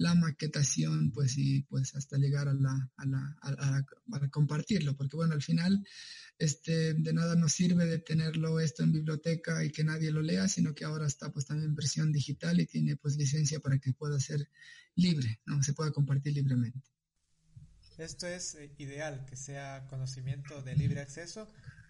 la 0.00 0.14
maquetación, 0.14 1.12
pues 1.12 1.36
y 1.36 1.60
pues 1.64 1.94
hasta 1.94 2.16
llegar 2.16 2.48
a 2.48 2.54
la, 2.54 2.90
a 2.96 3.04
la, 3.04 3.36
a 3.42 4.30
compartirlo, 4.30 4.96
porque 4.96 5.14
bueno, 5.14 5.34
al 5.34 5.42
final 5.42 5.86
este, 6.38 6.94
de 6.94 7.12
nada 7.12 7.34
nos 7.34 7.52
sirve 7.52 7.84
de 7.84 7.98
tenerlo 7.98 8.60
esto 8.60 8.82
en 8.82 8.92
biblioteca 8.92 9.62
y 9.62 9.70
que 9.70 9.84
nadie 9.84 10.10
lo 10.10 10.22
lea, 10.22 10.48
sino 10.48 10.74
que 10.74 10.86
ahora 10.86 11.06
está 11.06 11.30
pues 11.30 11.44
también 11.44 11.68
en 11.68 11.76
versión 11.76 12.12
digital 12.12 12.58
y 12.60 12.66
tiene 12.66 12.96
pues 12.96 13.18
licencia 13.18 13.60
para 13.60 13.78
que 13.78 13.92
pueda 13.92 14.18
ser 14.18 14.48
libre, 14.94 15.42
¿no? 15.44 15.62
Se 15.62 15.74
pueda 15.74 15.92
compartir 15.92 16.32
libremente. 16.32 16.80
Esto 17.98 18.26
es 18.26 18.54
eh, 18.54 18.72
ideal, 18.78 19.26
que 19.26 19.36
sea 19.36 19.86
conocimiento 19.86 20.62
de 20.62 20.76
libre 20.76 21.00
acceso. 21.00 21.46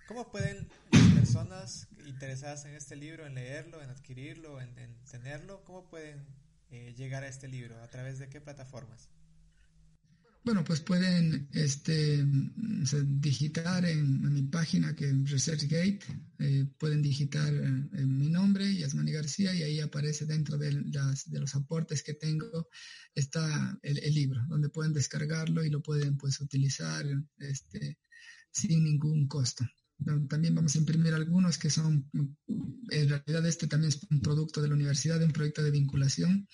¿Cómo 0.09 0.33
pueden 0.33 0.69
las 0.91 1.13
personas 1.13 1.89
interesadas 2.05 2.65
en 2.65 2.75
este 2.75 2.97
libro, 2.97 3.25
en 3.25 3.37
leerlo, 3.37 3.81
en 3.81 3.91
adquirirlo, 3.91 4.61
en, 4.61 4.75
tenerlo, 5.09 5.63
cómo 5.63 5.89
pueden 5.89 6.27
eh, 6.71 6.95
llegar 6.97 7.25
a 7.25 7.29
este 7.29 7.49
libro? 7.49 7.83
¿A 7.83 7.89
través 7.89 8.19
de 8.19 8.29
qué 8.29 8.41
plataformas? 8.41 9.11
Bueno, 10.43 10.65
pues 10.65 10.81
pueden 10.81 11.51
este, 11.53 12.25
digitar 13.05 13.85
en, 13.85 14.33
mi 14.33 14.43
página 14.45 14.97
que 14.97 15.11
es 15.11 15.31
ResearchGate, 15.31 16.01
eh, 16.39 16.67
pueden 16.79 17.03
digitar 17.03 17.53
en 17.53 17.91
eh, 17.93 18.07
mi 18.07 18.31
nombre, 18.31 18.75
Yasmani 18.75 19.13
García, 19.13 19.55
y 19.55 19.63
ahí 19.63 19.81
aparece 19.81 20.25
dentro 20.25 20.57
de, 20.57 20.73
los 20.73 21.55
aportes 21.55 22.03
que 22.03 22.15
tengo, 22.15 22.69
está 23.15 23.79
el, 23.83 24.15
libro, 24.15 24.41
donde 24.49 24.71
pueden 24.71 24.95
descargarlo 24.95 25.63
y 25.63 25.69
lo 25.69 25.83
pueden 25.83 26.17
pues 26.17 26.41
utilizar 26.41 27.05
este, 27.39 27.99
sin 28.51 28.85
ningún 28.85 29.29
costo. 29.29 29.67
También 30.29 30.55
vamos 30.55 30.75
a 30.75 30.79
imprimir 30.79 31.15
algunos 31.15 31.59
que 31.59 31.71
son, 31.71 32.09
en 32.15 33.09
realidad 33.09 33.47
este 33.47 33.67
también 33.67 33.93
es 33.93 34.01
un 34.11 34.21
producto 34.21 34.63
de 34.63 34.69
la 34.69 34.75
universidad, 34.75 35.23
un 35.23 35.33
proyecto 35.33 35.63
de 35.63 35.71
vinculación 35.71 36.49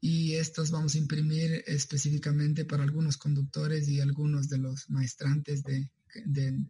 y 0.00 0.34
estos 0.34 0.70
vamos 0.72 0.94
a 0.94 0.98
imprimir 0.98 1.62
específicamente 1.66 2.64
para 2.64 2.82
algunos 2.82 3.16
conductores 3.16 3.88
y 3.88 4.00
algunos 4.00 4.48
de 4.48 4.58
los 4.58 4.90
maestrantes 4.90 5.62
de, 5.62 5.88
del 6.24 6.66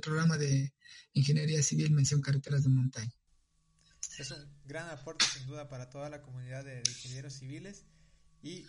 programa 0.00 0.38
de 0.38 0.72
Ingeniería 1.12 1.62
Civil 1.62 1.92
Mención 1.92 2.20
Carreteras 2.20 2.64
de 2.64 2.70
Montaña. 2.70 3.12
Es 4.18 4.30
un 4.32 4.44
gran 4.66 4.90
aporte 4.90 5.24
sin 5.24 5.46
duda 5.46 5.68
para 5.68 5.88
toda 5.88 6.10
la 6.10 6.20
comunidad 6.20 6.64
de, 6.64 6.78
ingenieros 6.78 7.34
civiles 7.34 7.84
y 8.42 8.66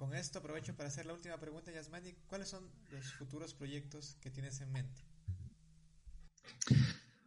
con 0.00 0.14
esto 0.14 0.38
aprovecho 0.38 0.74
para 0.74 0.88
hacer 0.88 1.04
la 1.04 1.12
última 1.12 1.38
pregunta, 1.38 1.70
Yasmani. 1.70 2.14
¿Cuáles 2.26 2.48
son 2.48 2.64
los 2.90 3.12
futuros 3.12 3.52
proyectos 3.52 4.16
que 4.22 4.30
tienes 4.30 4.58
en 4.62 4.72
mente? 4.72 5.02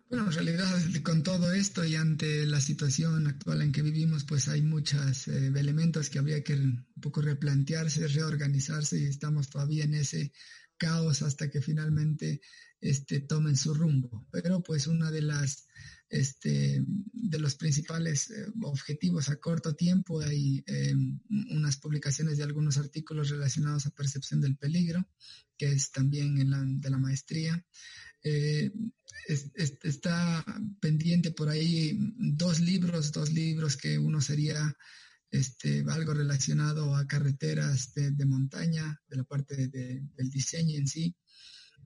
Bueno, 0.10 0.26
en 0.26 0.32
realidad 0.32 0.82
con 1.04 1.22
todo 1.22 1.54
esto 1.54 1.86
y 1.86 1.96
ante 1.96 2.48
la 2.48 2.60
situación 2.60 3.28
actual 3.28 3.62
en 3.62 3.72
que 3.72 3.84
vivimos, 3.84 4.24
pues 4.24 4.48
hay 4.48 4.64
muchos 4.64 5.28
eh, 5.28 5.52
elementos 5.56 6.10
que 6.10 6.18
habría 6.18 6.44
que 6.44 6.56
un 6.56 6.88
poco 7.00 7.22
replantearse, 7.22 8.08
reorganizarse 8.08 8.98
y 8.98 9.06
estamos 9.06 9.52
todavía 9.52 9.84
en 9.84 9.94
ese 9.94 10.34
caos 10.76 11.22
hasta 11.22 11.52
que 11.52 11.62
finalmente 11.62 12.42
este, 12.82 13.20
tomen 13.20 13.56
su 13.56 13.76
rumbo. 13.76 14.28
Pero 14.32 14.64
pues 14.64 14.88
una 14.88 15.12
de 15.12 15.22
las 15.22 15.68
este, 16.14 16.84
de 16.86 17.40
los 17.40 17.56
principales 17.56 18.30
eh, 18.30 18.46
objetivos 18.62 19.30
a 19.30 19.38
corto 19.38 19.74
tiempo 19.74 20.22
hay 20.22 20.64
em, 20.68 21.20
unas 21.50 21.78
publicaciones 21.78 22.38
de 22.38 22.44
algunos 22.44 22.78
artículos 22.78 23.30
relacionados 23.30 23.88
a 23.88 23.96
percepción 23.96 24.40
del 24.40 24.56
peligro, 24.56 25.10
que 25.58 25.72
es 25.72 25.92
también 25.92 26.36
de 26.80 26.90
la 26.92 26.98
maestría. 27.00 27.66
Eh, 28.24 28.72
está 29.28 30.46
pendiente 30.80 31.32
por 31.32 31.50
ahí 31.50 31.98
dos 32.18 32.60
libros, 32.60 33.12
dos 33.12 33.32
libros 33.34 33.76
que 33.76 33.98
uno 33.98 34.22
sería 34.22 34.78
este, 35.32 35.84
algo 35.90 36.14
relacionado 36.14 36.96
a 36.96 37.08
carreteras 37.08 37.92
de, 37.96 38.26
montaña, 38.26 39.02
de 39.08 39.18
la 39.18 39.24
parte 39.24 39.68
del 39.68 40.30
diseño 40.30 40.78
en 40.78 40.88
sí, 40.88 41.16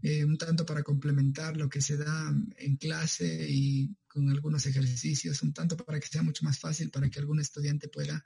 eh, 0.01 0.23
un 0.23 0.37
tanto 0.37 0.65
para 0.65 0.83
complementar 0.83 1.57
lo 1.57 1.69
que 1.69 1.81
se 1.81 1.97
da 1.97 2.33
en 2.57 2.77
clase 2.77 3.47
y 3.49 3.95
con 4.07 4.29
algunos 4.29 4.65
ejercicios, 4.65 5.41
un 5.43 5.53
tanto 5.53 5.77
para 5.77 5.99
que 5.99 6.07
sea 6.07 6.23
mucho 6.23 6.43
más 6.45 6.59
fácil 6.59 6.89
para 6.89 7.09
que 7.09 7.19
algún 7.19 7.39
estudiante 7.39 7.87
pueda 7.87 8.23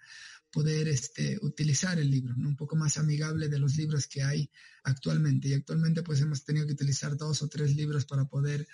poder 0.51 0.87
este, 0.89 1.39
utilizar 1.41 1.97
el 1.99 2.11
libro, 2.11 2.35
un 2.35 2.55
poco 2.55 2.75
más 2.75 2.97
amigable 2.97 3.47
de 3.47 3.59
los 3.59 3.77
libros 3.77 4.07
que 4.07 4.21
hay 4.21 4.49
actualmente. 4.83 5.47
Y 5.47 5.53
actualmente 5.53 6.03
pues 6.03 6.21
hemos 6.21 6.43
tenido 6.43 6.67
que 6.67 6.73
utilizar 6.73 7.15
dos 7.17 7.41
o 7.41 7.47
tres 7.47 7.75
libros 7.75 8.05
para 8.05 8.25
poder 8.25 8.67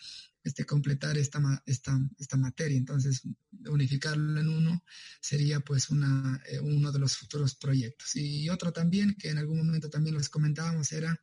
este, 0.48 0.66
completar 0.66 1.18
esta, 1.18 1.42
esta, 1.66 2.00
esta 2.18 2.38
materia. 2.38 2.78
Entonces, 2.78 3.22
unificarlo 3.70 4.40
en 4.40 4.48
uno 4.48 4.84
sería 5.20 5.60
pues 5.60 5.90
una, 5.90 6.42
eh, 6.50 6.60
uno 6.60 6.92
de 6.92 7.00
los 7.00 7.18
futuros 7.18 7.56
proyectos. 7.56 8.16
Y 8.16 8.50
otro 8.50 8.72
también, 8.72 9.16
que 9.16 9.30
en 9.30 9.38
algún 9.38 9.58
momento 9.58 9.90
también 9.90 10.16
les 10.16 10.30
comentábamos, 10.30 10.92
era 10.94 11.20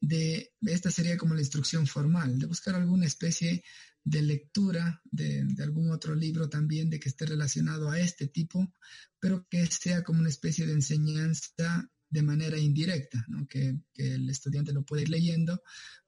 de, 0.00 0.52
esta 0.62 0.90
sería 0.90 1.16
como 1.16 1.34
la 1.34 1.40
instrucción 1.40 1.86
formal, 1.86 2.38
de 2.38 2.46
buscar 2.46 2.74
alguna 2.74 3.06
especie 3.06 3.62
de 4.02 4.22
lectura 4.22 5.00
de, 5.04 5.44
de, 5.44 5.62
algún 5.62 5.90
otro 5.90 6.14
libro 6.14 6.48
también 6.48 6.90
de 6.90 6.98
que 6.98 7.08
esté 7.08 7.26
relacionado 7.26 7.90
a 7.90 8.00
este 8.00 8.26
tipo, 8.26 8.72
pero 9.20 9.46
que 9.48 9.66
sea 9.66 10.02
como 10.02 10.20
una 10.20 10.28
especie 10.28 10.66
de 10.66 10.72
enseñanza 10.72 11.88
de 12.08 12.22
manera 12.22 12.58
indirecta, 12.58 13.24
¿no? 13.28 13.46
que, 13.46 13.80
que 13.92 14.14
el 14.14 14.28
estudiante 14.30 14.72
lo 14.72 14.84
puede 14.84 15.02
ir 15.02 15.10
leyendo, 15.10 15.62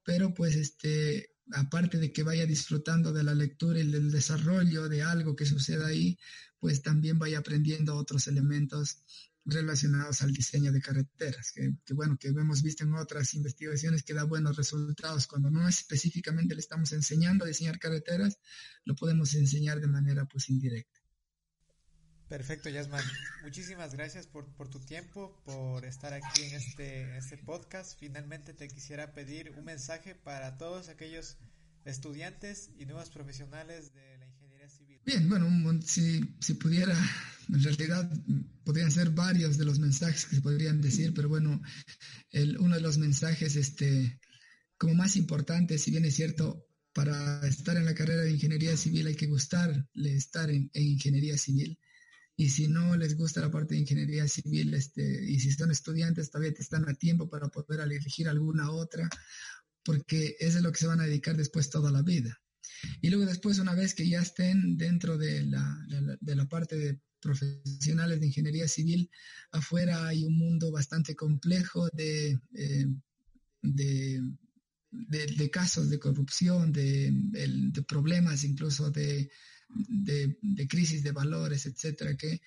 pero 0.04 0.32
pues 0.32 0.56
este 0.56 1.37
aparte 1.52 1.98
de 1.98 2.12
que 2.12 2.22
vaya 2.22 2.46
disfrutando 2.46 3.12
de 3.12 3.22
la 3.22 3.34
lectura 3.34 3.80
y 3.80 3.90
del 3.90 4.10
desarrollo 4.10 4.88
de 4.88 5.02
algo 5.02 5.36
que 5.36 5.46
suceda 5.46 5.86
ahí, 5.86 6.18
pues 6.58 6.82
también 6.82 7.18
vaya 7.18 7.38
aprendiendo 7.38 7.96
otros 7.96 8.26
elementos 8.26 9.04
relacionados 9.44 10.20
al 10.20 10.32
diseño 10.32 10.72
de 10.72 10.80
carreteras, 10.80 11.52
que, 11.52 11.74
bueno, 11.94 12.18
que 12.18 12.28
hemos 12.28 12.62
visto 12.62 12.84
en 12.84 12.94
otras 12.94 13.32
investigaciones 13.34 14.02
que 14.02 14.12
da 14.12 14.24
buenos 14.24 14.56
resultados. 14.56 15.26
Cuando 15.26 15.50
no 15.50 15.66
específicamente 15.66 16.54
le 16.54 16.60
estamos 16.60 16.92
enseñando 16.92 17.44
a 17.44 17.48
diseñar 17.48 17.78
carreteras, 17.78 18.38
lo 18.84 18.94
podemos 18.94 19.34
enseñar 19.34 19.80
de 19.80 19.88
manera 19.88 20.26
pues 20.26 20.50
indirecta. 20.50 20.97
Perfecto, 22.28 22.68
Yasman. 22.68 23.02
Muchísimas 23.42 23.94
gracias 23.94 24.26
por, 24.26 24.44
tu 24.68 24.78
tiempo, 24.80 25.40
por 25.46 25.86
estar 25.86 26.12
aquí 26.12 26.42
en 26.42 26.56
este, 26.56 27.16
este 27.16 27.38
podcast. 27.38 27.98
Finalmente 27.98 28.52
te 28.52 28.68
quisiera 28.68 29.14
pedir 29.14 29.54
un 29.56 29.64
mensaje 29.64 30.14
para 30.14 30.58
todos 30.58 30.90
aquellos 30.90 31.38
estudiantes 31.86 32.70
y 32.78 32.84
nuevos 32.84 33.08
profesionales 33.08 33.94
de 33.94 34.18
la 34.18 34.26
ingeniería 34.26 34.68
civil. 34.68 35.00
Bien, 35.06 35.26
bueno, 35.26 35.48
si, 35.82 36.20
si 36.38 36.54
pudiera, 36.54 36.94
en 37.48 37.62
realidad 37.62 38.12
podrían 38.62 38.90
ser 38.90 39.08
varios 39.08 39.56
de 39.56 39.64
los 39.64 39.78
mensajes 39.78 40.26
que 40.26 40.36
se 40.36 40.42
podrían 40.42 40.82
decir, 40.82 41.14
pero 41.14 41.30
bueno, 41.30 41.62
el, 42.30 42.58
uno 42.58 42.74
de 42.74 42.82
los 42.82 42.98
mensajes 42.98 43.56
este, 43.56 44.20
como 44.76 44.92
más 44.92 45.16
importante, 45.16 45.78
si 45.78 45.90
bien 45.90 46.04
es 46.04 46.14
cierto, 46.14 46.66
para 46.92 47.40
estar 47.48 47.78
en 47.78 47.86
la 47.86 47.94
carrera 47.94 48.22
de 48.22 48.32
ingeniería 48.32 48.76
civil 48.76 49.06
hay 49.06 49.14
que 49.14 49.28
gustarle 49.28 49.86
estar 50.14 50.50
en 50.50 50.70
ingeniería 50.74 51.38
civil 51.38 51.78
y 52.40 52.50
si 52.50 52.68
no 52.68 52.96
les 52.96 53.16
gusta 53.16 53.40
la 53.40 53.50
parte 53.50 53.74
de 53.74 53.80
ingeniería 53.80 54.28
civil, 54.28 54.72
este, 54.72 55.02
y 55.28 55.40
si 55.40 55.50
son 55.50 55.72
estudiantes, 55.72 56.30
todavía 56.30 56.54
están 56.56 56.88
a 56.88 56.94
tiempo 56.94 57.28
para 57.28 57.48
poder 57.48 57.80
elegir 57.80 58.28
alguna 58.28 58.70
otra, 58.70 59.10
porque 59.82 60.36
es 60.38 60.54
lo 60.62 60.70
que 60.70 60.78
se 60.78 60.86
van 60.86 61.00
a 61.00 61.06
dedicar 61.06 61.36
después 61.36 61.68
toda 61.68 61.90
la 61.90 62.02
vida. 62.02 62.40
Y 63.02 63.10
luego 63.10 63.26
después, 63.26 63.58
una 63.58 63.74
vez 63.74 63.92
que 63.92 64.08
ya 64.08 64.20
estén 64.20 64.76
dentro 64.76 65.18
de 65.18 65.46
la, 65.46 65.84
de 66.20 66.36
la, 66.36 66.48
parte 66.48 66.76
de 66.76 67.00
profesionales 67.20 68.20
de 68.20 68.26
ingeniería 68.26 68.68
civil, 68.68 69.10
afuera 69.50 70.06
hay 70.06 70.22
un 70.22 70.38
mundo 70.38 70.70
bastante 70.70 71.16
complejo 71.16 71.88
de, 71.88 72.38
eh, 72.54 72.86
de, 73.62 74.22
de, 74.90 75.50
casos 75.50 75.90
de 75.90 75.98
corrupción, 75.98 76.72
de, 76.72 77.12
problemas 77.86 78.44
incluso 78.44 78.90
de 78.90 79.30
de, 79.68 80.66
crisis 80.68 81.02
de 81.02 81.12
valores, 81.12 81.66
etcétera, 81.66 82.16
que 82.16 82.40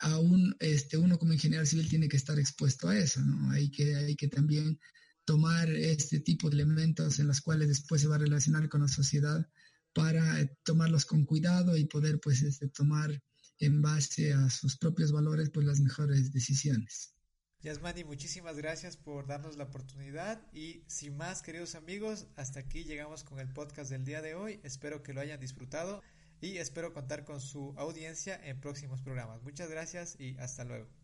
aún 0.00 0.56
este, 0.60 0.96
uno 0.96 1.18
como 1.18 1.32
ingeniero 1.32 1.64
civil 1.66 1.88
tiene 1.88 2.08
que 2.08 2.16
estar 2.16 2.38
expuesto 2.38 2.88
a 2.88 2.98
eso, 2.98 3.20
¿no? 3.20 3.50
Hay 3.50 3.70
que, 3.70 3.94
hay 3.94 4.16
que 4.16 4.28
también 4.28 4.78
tomar 5.24 5.70
este 5.70 6.20
tipo 6.20 6.50
de 6.50 6.56
elementos 6.56 7.18
en 7.18 7.28
los 7.28 7.40
cuales 7.40 7.68
después 7.68 8.02
se 8.02 8.08
va 8.08 8.16
a 8.16 8.18
relacionar 8.18 8.68
con 8.68 8.82
la 8.82 8.88
sociedad 8.88 9.46
para 9.94 10.40
eh, 10.40 10.56
tomarlos 10.64 11.04
con 11.06 11.24
cuidado 11.24 11.76
y 11.76 11.86
poder 11.86 12.20
pues 12.20 12.42
este, 12.42 12.68
tomar 12.68 13.22
en 13.58 13.80
base 13.80 14.32
a 14.32 14.50
sus 14.50 14.76
propios 14.76 15.12
valores 15.12 15.50
pues 15.50 15.66
las 15.66 15.80
mejores 15.80 16.32
decisiones. 16.32 17.13
Yasmani, 17.64 18.04
muchísimas 18.04 18.58
gracias 18.58 18.98
por 18.98 19.26
darnos 19.26 19.56
la 19.56 19.64
oportunidad 19.64 20.38
y 20.52 20.82
sin 20.86 21.16
más 21.16 21.40
queridos 21.40 21.74
amigos, 21.74 22.26
hasta 22.36 22.60
aquí 22.60 22.84
llegamos 22.84 23.24
con 23.24 23.40
el 23.40 23.50
podcast 23.50 23.90
del 23.90 24.04
día 24.04 24.20
de 24.20 24.34
hoy, 24.34 24.60
espero 24.64 25.02
que 25.02 25.14
lo 25.14 25.22
hayan 25.22 25.40
disfrutado 25.40 26.02
y 26.42 26.58
espero 26.58 26.92
contar 26.92 27.24
con 27.24 27.40
su 27.40 27.72
audiencia 27.78 28.38
en 28.44 28.60
próximos 28.60 29.00
programas. 29.00 29.42
Muchas 29.42 29.70
gracias 29.70 30.20
y 30.20 30.36
hasta 30.36 30.64
luego. 30.64 31.03